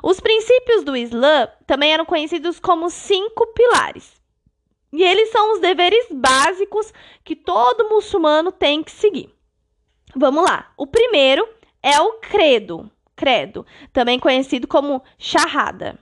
Os 0.02 0.20
princípios 0.20 0.82
do 0.84 0.96
Islã 0.96 1.48
também 1.66 1.92
eram 1.92 2.06
conhecidos 2.06 2.58
como 2.58 2.88
cinco 2.88 3.46
pilares. 3.48 4.17
E 4.92 5.02
eles 5.02 5.30
são 5.30 5.54
os 5.54 5.60
deveres 5.60 6.06
básicos 6.10 6.92
que 7.22 7.36
todo 7.36 7.88
muçulmano 7.88 8.50
tem 8.50 8.82
que 8.82 8.90
seguir. 8.90 9.34
Vamos 10.16 10.44
lá. 10.44 10.72
O 10.76 10.86
primeiro 10.86 11.46
é 11.82 12.00
o 12.00 12.14
credo, 12.14 12.90
credo, 13.14 13.66
também 13.92 14.18
conhecido 14.18 14.66
como 14.66 15.02
charrada. 15.18 15.98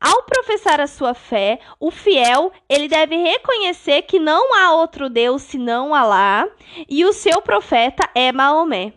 Ao 0.00 0.22
professar 0.22 0.80
a 0.80 0.86
sua 0.86 1.12
fé, 1.12 1.58
o 1.80 1.90
fiel, 1.90 2.52
ele 2.68 2.86
deve 2.86 3.16
reconhecer 3.16 4.02
que 4.02 4.20
não 4.20 4.54
há 4.54 4.72
outro 4.74 5.10
Deus 5.10 5.42
senão 5.42 5.92
Alá 5.92 6.48
e 6.88 7.04
o 7.04 7.12
seu 7.12 7.42
profeta 7.42 8.08
é 8.14 8.30
Maomé. 8.30 8.92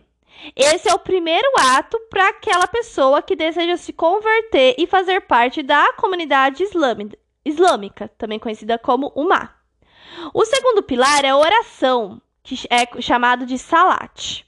Esse 0.54 0.88
é 0.88 0.94
o 0.94 0.98
primeiro 0.98 1.48
ato 1.58 1.98
para 2.08 2.28
aquela 2.28 2.66
pessoa 2.66 3.20
que 3.20 3.36
deseja 3.36 3.76
se 3.76 3.92
converter 3.92 4.74
e 4.78 4.86
fazer 4.86 5.22
parte 5.22 5.62
da 5.62 5.92
comunidade 5.94 6.64
islâmica, 7.44 8.08
também 8.18 8.38
conhecida 8.38 8.78
como 8.78 9.12
Umá. 9.14 9.56
O 10.34 10.44
segundo 10.44 10.82
pilar 10.82 11.24
é 11.24 11.30
a 11.30 11.36
oração, 11.36 12.20
que 12.42 12.56
é 12.70 13.00
chamado 13.00 13.46
de 13.46 13.58
salat. 13.58 14.44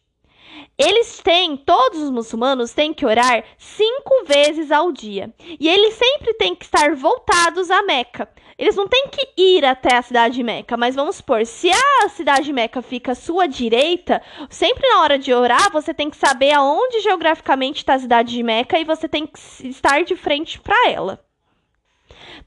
Eles 0.77 1.21
têm, 1.21 1.57
todos 1.57 2.01
os 2.01 2.11
muçulmanos 2.11 2.73
têm 2.73 2.93
que 2.93 3.07
orar 3.07 3.45
cinco 3.57 4.25
vezes 4.27 4.73
ao 4.73 4.91
dia. 4.91 5.33
E 5.61 5.69
eles 5.69 5.95
sempre 5.95 6.35
têm 6.35 6.55
que 6.55 6.65
estar 6.65 6.95
voltados 6.95 7.71
a 7.71 7.83
Meca. 7.83 8.29
Eles 8.59 8.77
não 8.77 8.87
têm 8.87 9.09
que 9.09 9.33
ir 9.37 9.65
até 9.65 9.97
a 9.97 10.03
cidade 10.03 10.35
de 10.35 10.43
Meca, 10.43 10.77
mas 10.77 10.95
vamos 10.95 11.17
supor, 11.17 11.45
se 11.45 11.71
a 11.71 12.09
cidade 12.09 12.47
de 12.47 12.53
Meca 12.53 12.83
fica 12.83 13.13
à 13.13 13.15
sua 13.15 13.47
direita, 13.47 14.23
sempre 14.49 14.89
na 14.89 15.01
hora 15.01 15.19
de 15.19 15.33
orar, 15.33 15.73
você 15.73 15.93
tem 15.93 16.09
que 16.09 16.17
saber 16.17 16.53
aonde 16.53 17.01
geograficamente 17.01 17.79
está 17.79 17.95
a 17.95 17.99
cidade 17.99 18.33
de 18.33 18.43
Meca 18.43 18.79
e 18.79 18.85
você 18.85 19.09
tem 19.09 19.27
que 19.27 19.39
estar 19.69 20.05
de 20.05 20.15
frente 20.15 20.61
para 20.61 20.89
ela. 20.89 21.25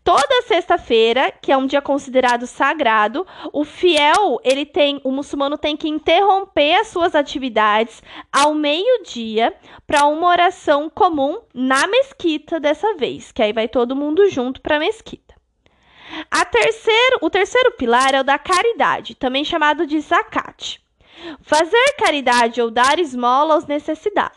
Toda 0.08 0.42
sexta-feira, 0.44 1.34
que 1.42 1.52
é 1.52 1.58
um 1.58 1.68
dia 1.68 1.82
considerado 1.82 2.48
sagrado, 2.48 3.28
o 3.52 3.66
fiel, 3.66 4.40
ele 4.42 4.66
tem, 4.66 5.02
o 5.04 5.12
muçulmano 5.12 5.58
tem 5.58 5.76
que 5.76 5.90
interromper 5.90 6.76
as 6.76 6.88
suas 6.88 7.14
atividades 7.14 8.02
ao 8.32 8.54
meio-dia 8.54 9.54
para 9.86 10.06
uma 10.06 10.30
oração 10.30 10.90
comum 10.90 11.42
na 11.54 11.88
mesquita 11.88 12.58
dessa 12.58 12.96
vez, 12.96 13.34
que 13.34 13.44
aí 13.44 13.52
vai 13.52 13.68
todo 13.68 13.98
mundo 13.98 14.30
junto 14.30 14.62
para 14.62 14.78
a 14.78 14.80
mesquita. 14.80 15.36
A 16.32 16.46
terceiro, 16.46 17.18
o 17.22 17.30
terceiro 17.30 17.74
pilar 17.74 18.16
é 18.16 18.22
o 18.22 18.24
da 18.24 18.40
caridade, 18.40 19.14
também 19.14 19.44
chamado 19.44 19.86
de 19.86 20.00
zakat. 20.00 20.82
Fazer 21.42 21.96
caridade 22.00 22.62
ou 22.62 22.72
dar 22.72 22.98
esmola 22.98 23.56
aos 23.56 23.66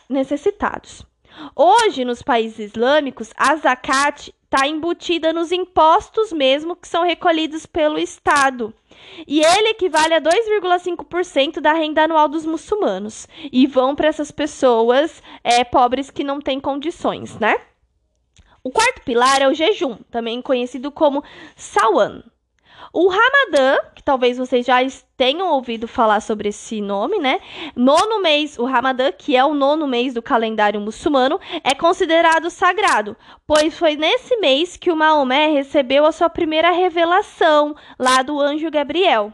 necessitados. 0.08 1.06
Hoje, 1.54 2.04
nos 2.04 2.22
países 2.22 2.58
islâmicos, 2.58 3.32
a 3.36 3.54
zakat 3.54 4.34
está 4.52 4.66
embutida 4.66 5.32
nos 5.32 5.52
impostos 5.52 6.32
mesmo 6.32 6.74
que 6.74 6.88
são 6.88 7.04
recolhidos 7.04 7.66
pelo 7.66 7.98
Estado. 7.98 8.74
E 9.26 9.40
ele 9.40 9.68
equivale 9.68 10.14
a 10.14 10.20
2,5% 10.20 11.60
da 11.60 11.72
renda 11.72 12.02
anual 12.02 12.28
dos 12.28 12.44
muçulmanos. 12.44 13.28
E 13.52 13.66
vão 13.66 13.94
para 13.94 14.08
essas 14.08 14.32
pessoas 14.32 15.22
é, 15.44 15.62
pobres 15.62 16.10
que 16.10 16.24
não 16.24 16.40
têm 16.40 16.58
condições, 16.58 17.38
né? 17.38 17.56
O 18.62 18.70
quarto 18.70 19.02
pilar 19.04 19.40
é 19.40 19.48
o 19.48 19.54
jejum, 19.54 19.96
também 20.10 20.42
conhecido 20.42 20.90
como 20.90 21.24
Sawan. 21.56 22.22
O 22.92 23.08
Ramadã, 23.08 23.78
que 23.94 24.02
talvez 24.02 24.38
vocês 24.38 24.66
já 24.66 24.78
tenham 25.16 25.52
ouvido 25.52 25.86
falar 25.86 26.20
sobre 26.20 26.48
esse 26.48 26.80
nome, 26.80 27.18
né? 27.18 27.40
Nono 27.76 28.20
mês, 28.20 28.58
o 28.58 28.64
Ramadã, 28.64 29.12
que 29.12 29.36
é 29.36 29.44
o 29.44 29.54
nono 29.54 29.86
mês 29.86 30.14
do 30.14 30.22
calendário 30.22 30.80
muçulmano, 30.80 31.38
é 31.62 31.74
considerado 31.74 32.50
sagrado, 32.50 33.16
pois 33.46 33.78
foi 33.78 33.96
nesse 33.96 34.36
mês 34.36 34.76
que 34.76 34.90
o 34.90 34.96
Maomé 34.96 35.48
recebeu 35.48 36.04
a 36.06 36.12
sua 36.12 36.28
primeira 36.28 36.70
revelação 36.70 37.74
lá 37.98 38.22
do 38.22 38.40
anjo 38.40 38.70
Gabriel. 38.70 39.32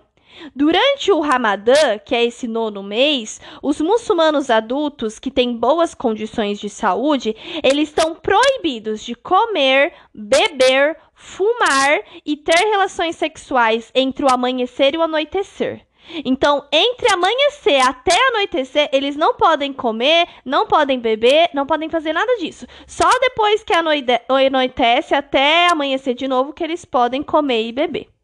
Durante 0.55 1.11
o 1.13 1.21
Ramadã, 1.21 1.99
que 2.05 2.15
é 2.15 2.25
esse 2.25 2.47
nono 2.47 2.83
mês, 2.83 3.41
os 3.63 3.81
muçulmanos 3.81 4.51
adultos 4.51 5.19
que 5.19 5.31
têm 5.31 5.57
boas 5.57 5.95
condições 5.95 6.59
de 6.59 6.69
saúde, 6.69 7.35
eles 7.63 7.89
estão 7.89 8.15
proibidos 8.15 9.05
de 9.05 9.15
comer, 9.15 9.93
beber, 10.15 10.97
fumar 11.15 12.01
e 12.25 12.37
ter 12.37 12.59
relações 12.59 13.17
sexuais 13.17 13.91
entre 13.95 14.25
o 14.25 14.29
amanhecer 14.29 14.95
e 14.95 14.99
o 14.99 15.03
anoitecer. 15.03 15.87
Então, 16.25 16.65
entre 16.71 17.13
amanhecer 17.13 17.81
até 17.81 18.17
anoitecer, 18.29 18.89
eles 18.93 19.17
não 19.17 19.35
podem 19.35 19.73
comer, 19.73 20.29
não 20.45 20.67
podem 20.67 21.01
beber, 21.01 21.51
não 21.53 21.67
podem 21.67 21.89
fazer 21.89 22.13
nada 22.13 22.37
disso. 22.39 22.65
Só 22.87 23.09
depois 23.21 23.65
que 23.65 23.73
anoitece 23.75 25.15
até 25.15 25.69
amanhecer 25.69 26.15
de 26.15 26.29
novo 26.29 26.53
que 26.53 26.63
eles 26.63 26.85
podem 26.85 27.23
comer 27.25 27.67
e 27.67 27.73
beber. 27.73 28.16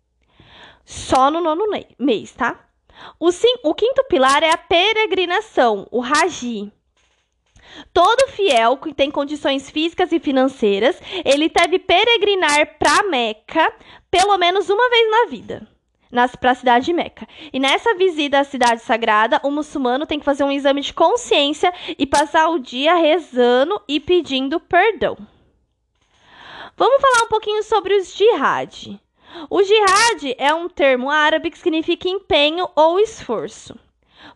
Só 0.85 1.31
no 1.31 1.41
nono 1.41 1.65
mês, 1.99 2.33
tá? 2.33 2.59
O, 3.19 3.33
sim, 3.33 3.55
o 3.65 3.75
quinto 3.75 4.05
pilar 4.05 4.43
é 4.43 4.51
a 4.51 4.59
peregrinação, 4.59 5.87
o 5.91 6.01
Raji. 6.01 6.73
Todo 7.93 8.29
fiel 8.29 8.77
que 8.77 8.93
tem 8.93 9.11
condições 9.11 9.71
físicas 9.71 10.13
e 10.13 10.21
financeiras, 10.21 11.01
ele 11.25 11.49
deve 11.49 11.79
peregrinar 11.79 12.79
para 12.79 13.03
Meca 13.05 13.73
pelo 14.11 14.37
menos 14.37 14.69
uma 14.69 14.91
vez 14.91 15.11
na 15.11 15.27
vida 15.27 15.73
para 16.39 16.51
a 16.51 16.55
cidade 16.55 16.85
de 16.87 16.93
Meca. 16.93 17.27
E 17.53 17.59
nessa 17.59 17.95
visita 17.95 18.39
à 18.39 18.45
cidade 18.45 18.83
sagrada, 18.83 19.41
o 19.43 19.51
muçulmano 19.51 20.07
tem 20.07 20.19
que 20.19 20.25
fazer 20.25 20.45
um 20.45 20.53
exame 20.53 20.83
de 20.83 20.93
consciência 20.93 21.73
e 21.99 22.07
passar 22.07 22.49
o 22.49 22.59
dia 22.59 22.95
rezando 22.95 23.81
e 23.89 23.99
pedindo 23.99 24.61
perdão. 24.61 25.17
Vamos 26.77 27.01
falar 27.01 27.25
um 27.25 27.29
pouquinho 27.29 27.63
sobre 27.63 27.95
os 27.97 28.15
jihad. 28.15 29.01
O 29.49 29.63
jihad 29.63 30.35
é 30.39 30.53
um 30.55 30.69
termo 30.69 31.11
árabe 31.11 31.51
que 31.51 31.59
significa 31.59 32.09
empenho 32.09 32.69
ou 32.75 32.99
esforço. 33.01 33.79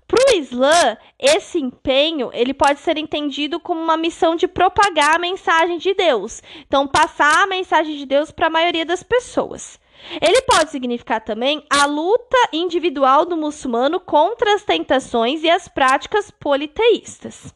Para 0.07 0.33
o 0.33 0.39
Islã, 0.39 0.97
esse 1.19 1.59
empenho 1.59 2.31
ele 2.33 2.55
pode 2.55 2.81
ser 2.81 2.97
entendido 2.97 3.59
como 3.59 3.81
uma 3.81 3.97
missão 3.97 4.37
de 4.37 4.47
propagar 4.47 5.17
a 5.17 5.19
mensagem 5.19 5.79
de 5.79 5.95
Deus. 5.95 6.43
Então, 6.67 6.87
passar 6.87 7.43
a 7.43 7.47
mensagem 7.47 7.97
de 7.97 8.07
Deus 8.07 8.31
para 8.31 8.47
a 8.47 8.51
maioria 8.51 8.85
das 8.85 9.03
pessoas. 9.03 9.81
Ele 10.21 10.43
pode 10.43 10.71
significar 10.71 11.21
também 11.21 11.65
a 11.71 11.87
luta 11.87 12.37
individual 12.53 13.25
do 13.25 13.37
muçulmano 13.37 13.99
contra 13.99 14.55
as 14.55 14.63
tentações 14.63 15.43
e 15.43 15.51
as 15.51 15.69
práticas 15.69 16.31
politeístas. 16.31 17.55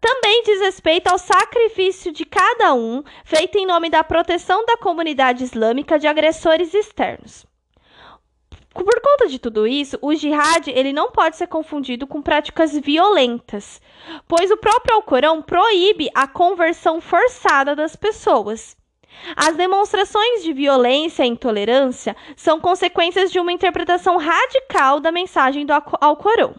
Também 0.00 0.42
diz 0.42 0.60
respeito 0.60 1.08
ao 1.08 1.18
sacrifício 1.18 2.12
de 2.12 2.24
cada 2.24 2.74
um, 2.74 3.02
feito 3.24 3.58
em 3.58 3.66
nome 3.66 3.90
da 3.90 4.04
proteção 4.04 4.64
da 4.64 4.76
comunidade 4.76 5.44
islâmica 5.44 5.98
de 5.98 6.06
agressores 6.06 6.72
externos. 6.74 7.46
Por 8.72 9.00
conta 9.00 9.26
de 9.26 9.38
tudo 9.38 9.66
isso, 9.66 9.98
o 10.00 10.14
jihad 10.14 10.68
ele 10.68 10.92
não 10.92 11.10
pode 11.10 11.36
ser 11.36 11.48
confundido 11.48 12.06
com 12.06 12.22
práticas 12.22 12.72
violentas, 12.78 13.80
pois 14.28 14.50
o 14.50 14.56
próprio 14.56 14.94
Alcorão 14.94 15.42
proíbe 15.42 16.08
a 16.14 16.28
conversão 16.28 17.00
forçada 17.00 17.74
das 17.74 17.96
pessoas. 17.96 18.76
As 19.34 19.56
demonstrações 19.56 20.44
de 20.44 20.52
violência 20.52 21.24
e 21.24 21.28
intolerância 21.28 22.14
são 22.36 22.60
consequências 22.60 23.32
de 23.32 23.40
uma 23.40 23.52
interpretação 23.52 24.16
radical 24.16 25.00
da 25.00 25.10
mensagem 25.10 25.66
do 25.66 25.72
Alcorão. 26.00 26.54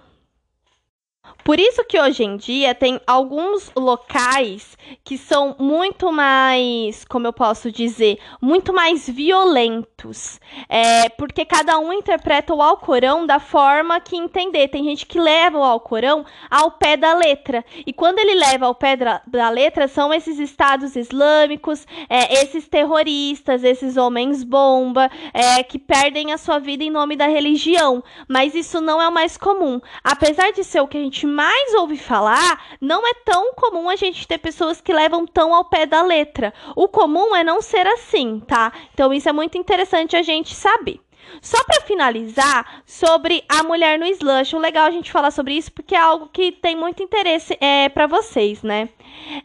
Por 1.44 1.60
isso 1.60 1.84
que 1.84 2.00
hoje 2.00 2.24
em 2.24 2.38
dia 2.38 2.76
tem 2.76 3.02
alguns 3.08 3.72
locais 3.76 4.78
que 5.04 5.18
são 5.18 5.56
muito 5.58 6.12
mais, 6.12 7.04
como 7.06 7.28
eu 7.28 7.34
posso 7.34 7.72
dizer, 7.72 8.20
muito 8.42 8.74
mais 8.74 9.10
violentos. 9.10 10.40
É, 10.68 11.10
porque 11.10 11.46
cada 11.46 11.80
um 11.80 11.92
interpreta 11.92 12.54
o 12.54 12.62
Alcorão 12.62 13.26
da 13.26 13.40
forma 13.40 14.00
que 14.00 14.16
entender. 14.16 14.68
Tem 14.68 14.84
gente 14.84 15.06
que 15.06 15.20
leva 15.20 15.58
o 15.58 15.64
Alcorão 15.64 16.26
ao 16.50 16.72
pé 16.72 16.96
da 16.96 17.16
letra. 17.16 17.66
E 17.86 17.92
quando 17.94 18.20
ele 18.20 18.36
leva 18.36 18.66
ao 18.66 18.76
pé 18.76 18.96
da, 18.96 19.50
letra, 19.50 19.88
são 19.88 20.14
esses 20.14 20.40
estados 20.40 20.96
islâmicos, 20.96 21.88
é, 22.10 22.42
esses 22.44 22.68
terroristas, 22.68 23.64
esses 23.64 23.98
homens 23.98 24.44
bomba, 24.44 25.10
é, 25.34 25.64
que 25.64 25.80
perdem 25.80 26.32
a 26.32 26.38
sua 26.38 26.60
vida 26.60 26.84
em 26.84 26.92
nome 26.92 27.16
da 27.16 27.28
religião. 27.28 28.04
Mas 28.28 28.54
isso 28.54 28.80
não 28.82 29.02
é 29.02 29.08
o 29.08 29.12
mais 29.12 29.38
comum. 29.38 29.82
Apesar 30.04 30.52
de 30.52 30.64
ser 30.64 30.82
o 30.82 30.88
que 30.88 30.98
a 30.98 31.02
gente 31.02 31.19
mais 31.26 31.74
ouve 31.74 31.98
falar, 31.98 32.78
não 32.80 33.06
é 33.08 33.14
tão 33.26 33.54
comum 33.54 33.90
a 33.90 33.96
gente 33.96 34.28
ter 34.28 34.38
pessoas 34.38 34.82
que 34.82 34.94
levam 34.94 35.26
tão 35.26 35.54
ao 35.54 35.66
pé 35.66 35.86
da 35.86 36.02
letra. 36.02 36.54
O 36.76 36.88
comum 36.88 37.36
é 37.36 37.44
não 37.44 37.62
ser 37.62 37.86
assim, 37.88 38.40
tá? 38.40 38.72
Então 38.94 39.14
isso 39.14 39.30
é 39.30 39.34
muito 39.34 39.58
interessante 39.58 40.16
a 40.16 40.22
gente 40.22 40.56
saber. 40.56 41.00
Só 41.42 41.64
para 41.64 41.82
finalizar, 41.82 42.82
sobre 42.86 43.44
a 43.48 43.64
mulher 43.64 44.00
no 44.00 44.06
Islã, 44.06 44.42
acho 44.42 44.58
legal 44.58 44.86
a 44.86 44.92
gente 44.92 45.12
falar 45.12 45.32
sobre 45.32 45.54
isso 45.54 45.72
porque 45.72 45.96
é 45.96 46.00
algo 46.00 46.28
que 46.28 46.52
tem 46.52 46.76
muito 46.76 47.04
interesse 47.04 47.58
é, 47.62 47.88
para 47.90 48.08
vocês, 48.08 48.64
né? 48.64 48.90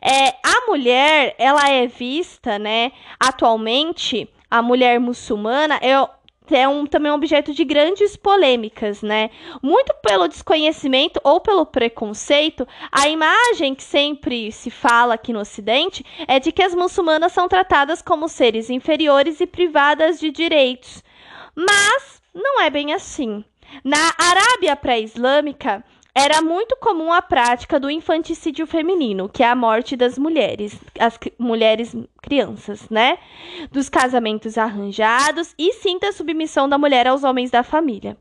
É, 0.01 0.29
a 0.43 0.67
mulher, 0.67 1.35
ela 1.39 1.69
é 1.69 1.87
vista, 1.87 2.59
né, 2.59 2.93
atualmente, 3.19 4.29
a 4.51 4.63
mulher 4.63 4.99
muçulmana, 4.99 5.79
eu, 5.83 6.09
é 6.51 6.69
um, 6.69 6.85
também 6.85 7.11
um 7.11 7.15
objeto 7.15 7.55
de 7.55 7.65
grandes 7.65 8.17
polêmicas, 8.17 9.01
né? 9.03 9.31
Muito 9.63 9.95
pelo 10.03 10.29
desconhecimento 10.29 11.21
ou 11.25 11.41
pelo 11.41 11.65
preconceito, 11.65 12.67
a 12.93 13.09
imagem 13.09 13.75
que 13.75 13.83
sempre 13.83 14.53
se 14.53 14.71
fala 14.71 15.15
aqui 15.15 15.33
no 15.33 15.41
Ocidente 15.41 16.05
é 16.29 16.39
de 16.39 16.53
que 16.53 16.63
as 16.63 16.75
muçulmanas 16.75 17.33
são 17.33 17.49
tratadas 17.49 18.03
como 18.03 18.29
seres 18.29 18.69
inferiores 18.69 19.41
e 19.41 19.47
privadas 19.47 20.21
de 20.21 20.31
direitos. 20.31 21.03
Mas 21.57 22.21
não 22.35 22.61
é 22.61 22.69
bem 22.69 22.93
assim. 22.93 23.45
Na 23.83 24.13
Arábia 24.19 24.77
pré-islâmica, 24.77 25.83
era 26.15 26.41
muito 26.41 26.77
comum 26.77 27.13
a 27.13 27.21
prática 27.21 27.81
do 27.81 27.91
infanticídio 27.91 28.67
feminino, 28.67 29.29
que 29.29 29.43
é 29.43 29.49
a 29.49 29.57
morte 29.57 29.97
das 29.97 30.17
mulheres, 30.17 30.79
as 30.99 31.19
mulheres 31.37 31.95
crianças, 32.23 32.89
né? 32.89 33.19
Dos 33.73 33.89
casamentos 33.89 34.57
arranjados 34.57 35.55
e 35.59 35.73
sim 35.73 35.99
da 35.99 36.13
submissão 36.13 36.69
da 36.69 36.79
mulher 36.79 37.09
aos 37.09 37.25
homens 37.25 37.51
da 37.51 37.65
família. 37.65 38.17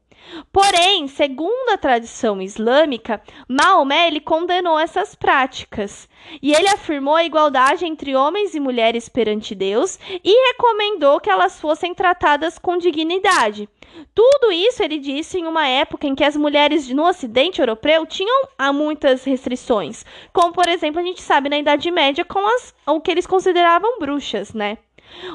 Porém, 0.52 1.08
segundo 1.08 1.70
a 1.72 1.78
tradição 1.78 2.42
islâmica, 2.42 3.22
Maomé 3.48 4.08
ele 4.08 4.20
condenou 4.20 4.80
essas 4.80 5.16
práticas 5.16 6.08
e 6.42 6.54
ele 6.54 6.68
afirmou 6.68 7.16
a 7.16 7.24
igualdade 7.24 7.86
entre 7.86 8.16
homens 8.16 8.56
e 8.56 8.60
mulheres 8.60 9.10
perante 9.10 9.54
Deus 9.56 10.00
e 10.24 10.52
recomendou 10.52 11.20
que 11.20 11.30
elas 11.30 11.60
fossem 11.60 11.94
tratadas 11.94 12.58
com 12.58 12.78
dignidade. 12.78 13.68
Tudo 14.14 14.52
isso 14.52 14.82
ele 14.82 14.98
disse 14.98 15.38
em 15.38 15.46
uma 15.46 15.68
época 15.68 16.08
em 16.08 16.16
que 16.16 16.24
as 16.24 16.36
mulheres 16.36 16.90
no 16.90 17.08
Ocidente 17.08 17.60
europeu 17.60 18.06
tinham 18.06 18.48
muitas 18.74 19.24
restrições, 19.24 20.06
como 20.32 20.54
por 20.54 20.68
exemplo 20.68 21.00
a 21.00 21.04
gente 21.04 21.22
sabe 21.22 21.50
na 21.50 21.60
Idade 21.60 21.92
Média 21.92 22.26
com 22.26 22.46
as 22.56 22.74
o 22.88 23.00
que 23.00 23.12
eles 23.12 23.28
consideravam 23.28 24.00
bruxas, 24.00 24.54
né? 24.54 24.78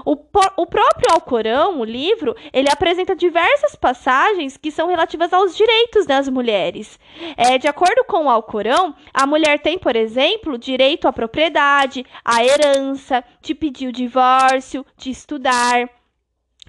O, 0.05 0.13
o 0.13 0.67
próprio 0.67 1.13
Alcorão, 1.13 1.81
o 1.81 1.85
livro, 1.85 2.35
ele 2.53 2.69
apresenta 2.71 3.15
diversas 3.15 3.75
passagens 3.75 4.57
que 4.57 4.71
são 4.71 4.89
relativas 4.89 5.33
aos 5.33 5.57
direitos 5.57 6.07
das 6.07 6.29
mulheres. 6.29 6.99
É, 7.37 7.59
de 7.59 7.69
acordo 7.69 8.05
com 8.05 8.25
o 8.25 8.31
Alcorão, 8.31 8.95
a 9.13 9.27
mulher 9.27 9.61
tem, 9.61 9.79
por 9.79 9.97
exemplo, 9.97 10.59
direito 10.59 11.09
à 11.09 11.13
propriedade, 11.13 12.05
à 12.25 12.45
herança, 12.45 13.25
de 13.41 13.55
pedir 13.55 13.89
o 13.89 13.93
divórcio, 13.93 14.85
de 14.97 15.11
estudar. 15.11 15.89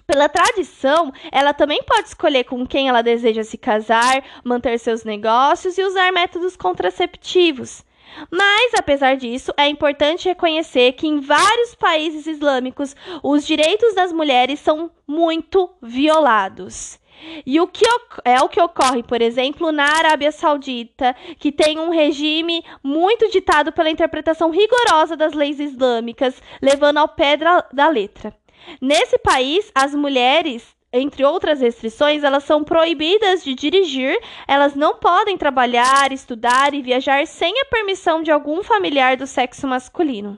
Pela 0.05 0.27
tradição, 0.27 1.13
ela 1.31 1.53
também 1.53 1.83
pode 1.83 2.07
escolher 2.07 2.43
com 2.43 2.65
quem 2.65 2.89
ela 2.89 3.03
deseja 3.03 3.43
se 3.43 3.59
casar, 3.59 4.23
manter 4.43 4.79
seus 4.79 5.03
negócios 5.03 5.77
e 5.77 5.83
usar 5.83 6.11
métodos 6.11 6.55
contraceptivos. 6.55 7.83
Mas, 8.31 8.73
apesar 8.77 9.15
disso, 9.15 9.53
é 9.57 9.67
importante 9.67 10.27
reconhecer 10.27 10.93
que 10.93 11.07
em 11.07 11.19
vários 11.19 11.75
países 11.75 12.27
islâmicos 12.27 12.95
os 13.23 13.45
direitos 13.45 13.93
das 13.95 14.11
mulheres 14.11 14.59
são 14.59 14.91
muito 15.07 15.69
violados. 15.81 16.99
E 17.45 17.59
o 17.59 17.67
que 17.67 17.85
é 18.23 18.41
o 18.41 18.47
que 18.47 18.61
ocorre, 18.61 19.03
por 19.03 19.21
exemplo, 19.21 19.71
na 19.71 19.83
Arábia 19.83 20.31
Saudita, 20.31 21.13
que 21.37 21.51
tem 21.51 21.77
um 21.77 21.89
regime 21.89 22.63
muito 22.81 23.29
ditado 23.29 23.73
pela 23.73 23.89
interpretação 23.89 24.49
rigorosa 24.49 25.17
das 25.17 25.33
leis 25.33 25.59
islâmicas, 25.59 26.41
levando 26.61 26.97
ao 26.97 27.09
pé 27.09 27.35
da 27.37 27.89
letra. 27.89 28.33
Nesse 28.81 29.17
país, 29.17 29.69
as 29.75 29.93
mulheres 29.93 30.65
entre 30.91 31.23
outras 31.23 31.61
restrições, 31.61 32.23
elas 32.23 32.43
são 32.43 32.63
proibidas 32.63 33.43
de 33.43 33.53
dirigir, 33.53 34.19
elas 34.47 34.75
não 34.75 34.95
podem 34.95 35.37
trabalhar, 35.37 36.11
estudar 36.11 36.73
e 36.73 36.81
viajar 36.81 37.25
sem 37.27 37.53
a 37.61 37.65
permissão 37.65 38.23
de 38.23 38.31
algum 38.31 38.63
familiar 38.63 39.15
do 39.15 39.27
sexo 39.27 39.67
masculino. 39.67 40.37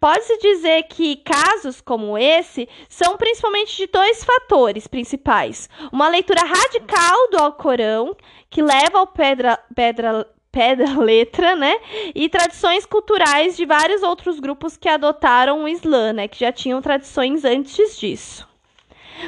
Pode-se 0.00 0.38
dizer 0.38 0.84
que 0.84 1.16
casos 1.16 1.80
como 1.80 2.16
esse 2.16 2.68
são 2.88 3.16
principalmente 3.16 3.76
de 3.76 3.86
dois 3.86 4.24
fatores 4.24 4.86
principais: 4.86 5.68
uma 5.92 6.08
leitura 6.08 6.40
radical 6.40 7.30
do 7.30 7.38
Alcorão, 7.38 8.16
que 8.48 8.62
leva 8.62 8.98
ao 8.98 9.06
pedra, 9.06 9.58
pedra, 9.74 10.26
pedra 10.50 10.96
letra, 10.98 11.54
né? 11.54 11.78
E 12.14 12.28
tradições 12.28 12.86
culturais 12.86 13.56
de 13.56 13.66
vários 13.66 14.02
outros 14.02 14.40
grupos 14.40 14.76
que 14.76 14.88
adotaram 14.88 15.64
o 15.64 15.68
Islã, 15.68 16.14
né? 16.14 16.28
Que 16.28 16.40
já 16.40 16.52
tinham 16.52 16.80
tradições 16.80 17.44
antes 17.44 17.98
disso. 17.98 18.48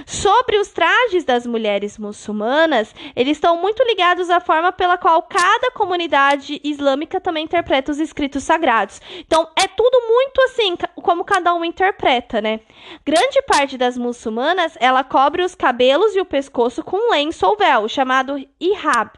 Sobre 0.07 0.59
os 0.59 0.69
trajes 0.69 1.25
das 1.25 1.47
mulheres 1.47 1.99
muçulmanas, 1.99 2.95
eles 3.15 3.37
estão 3.37 3.57
muito 3.61 3.83
ligados 3.85 4.31
à 4.31 4.41
forma 4.41 4.73
pela 4.73 4.97
qual 4.97 5.23
cada 5.23 5.71
comunidade 5.73 6.61
islâmica 6.63 7.21
também 7.21 7.45
interpreta 7.45 7.93
os 7.93 7.99
escritos 7.99 8.45
sagrados. 8.45 9.01
Então, 9.19 9.49
é 9.57 9.67
tudo 9.67 10.09
muito 10.09 10.41
assim, 10.43 10.77
como 11.03 11.25
cada 11.25 11.55
um 11.55 11.65
interpreta, 11.65 12.41
né? 12.41 12.61
Grande 13.05 13.43
parte 13.43 13.77
das 13.77 13.97
muçulmanas, 13.97 14.77
ela 14.81 15.05
cobre 15.05 15.43
os 15.43 15.55
cabelos 15.55 16.15
e 16.15 16.21
o 16.21 16.25
pescoço 16.25 16.83
com 16.83 17.11
lenço 17.11 17.47
ou 17.47 17.57
véu, 17.57 17.89
chamado 17.89 18.37
ihab. 18.61 19.11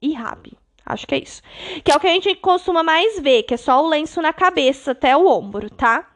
Ihab. 0.00 0.56
Acho 0.84 1.06
que 1.06 1.14
é 1.16 1.18
isso. 1.18 1.42
Que 1.84 1.90
é 1.90 1.96
o 1.96 2.00
que 2.00 2.06
a 2.06 2.10
gente 2.10 2.34
costuma 2.36 2.82
mais 2.82 3.18
ver, 3.18 3.42
que 3.42 3.54
é 3.54 3.56
só 3.56 3.84
o 3.84 3.88
lenço 3.88 4.22
na 4.22 4.32
cabeça 4.32 4.92
até 4.92 5.16
o 5.16 5.26
ombro, 5.26 5.68
tá? 5.68 6.06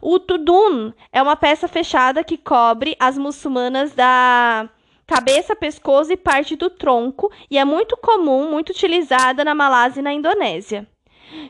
O 0.00 0.18
tudun 0.18 0.92
é 1.12 1.22
uma 1.22 1.36
peça 1.36 1.68
fechada 1.68 2.24
que 2.24 2.36
cobre 2.36 2.96
as 2.98 3.16
muçulmanas 3.16 3.92
da 3.92 4.68
cabeça, 5.06 5.56
pescoço 5.56 6.12
e 6.12 6.16
parte 6.16 6.54
do 6.54 6.68
tronco 6.68 7.32
e 7.50 7.56
é 7.56 7.64
muito 7.64 7.96
comum, 7.96 8.50
muito 8.50 8.70
utilizada 8.70 9.44
na 9.44 9.54
Malásia 9.54 10.00
e 10.00 10.02
na 10.02 10.12
Indonésia. 10.12 10.86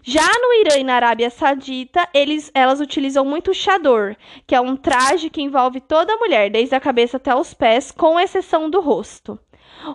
Já 0.02 0.26
no 0.40 0.52
Irã 0.54 0.76
e 0.78 0.84
na 0.84 0.94
Arábia 0.94 1.30
Saudita, 1.30 2.08
eles, 2.12 2.50
elas 2.54 2.80
utilizam 2.80 3.24
muito 3.24 3.54
chador, 3.54 4.16
que 4.46 4.54
é 4.54 4.60
um 4.60 4.76
traje 4.76 5.30
que 5.30 5.42
envolve 5.42 5.80
toda 5.80 6.12
a 6.12 6.16
mulher, 6.16 6.50
desde 6.50 6.74
a 6.74 6.80
cabeça 6.80 7.16
até 7.16 7.34
os 7.34 7.54
pés, 7.54 7.92
com 7.92 8.18
exceção 8.18 8.68
do 8.68 8.80
rosto. 8.80 9.38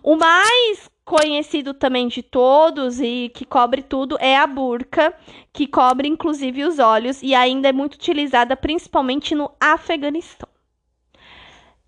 O 0.02 0.16
mais 0.16 0.90
conhecido 1.06 1.74
também 1.74 2.08
de 2.08 2.24
todos 2.24 3.00
e 3.00 3.32
que 3.34 3.46
cobre 3.46 3.82
tudo 3.82 4.18
é 4.20 4.38
a 4.38 4.48
burca, 4.48 5.14
que 5.52 5.68
cobre 5.68 6.08
inclusive 6.08 6.64
os 6.64 6.80
olhos 6.80 7.22
e 7.22 7.36
ainda 7.36 7.70
é 7.70 7.74
muito 7.74 7.96
utilizada 7.96 8.56
principalmente 8.56 9.36
no 9.36 9.52
Afeganistão. 9.60 10.48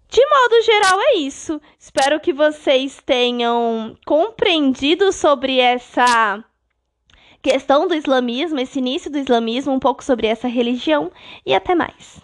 De 0.07 0.21
modo 0.27 0.61
geral, 0.63 0.99
é 1.01 1.17
isso. 1.17 1.59
Espero 1.79 2.19
que 2.19 2.31
vocês 2.31 3.01
tenham 3.05 3.97
compreendido 4.05 5.11
sobre 5.11 5.59
essa 5.59 6.43
questão 7.41 7.87
do 7.87 7.93
islamismo, 7.93 8.59
esse 8.59 8.79
início 8.79 9.11
do 9.11 9.17
islamismo, 9.17 9.73
um 9.73 9.79
pouco 9.79 10.03
sobre 10.03 10.27
essa 10.27 10.47
religião 10.47 11.11
e 11.45 11.53
até 11.53 11.75
mais. 11.75 12.21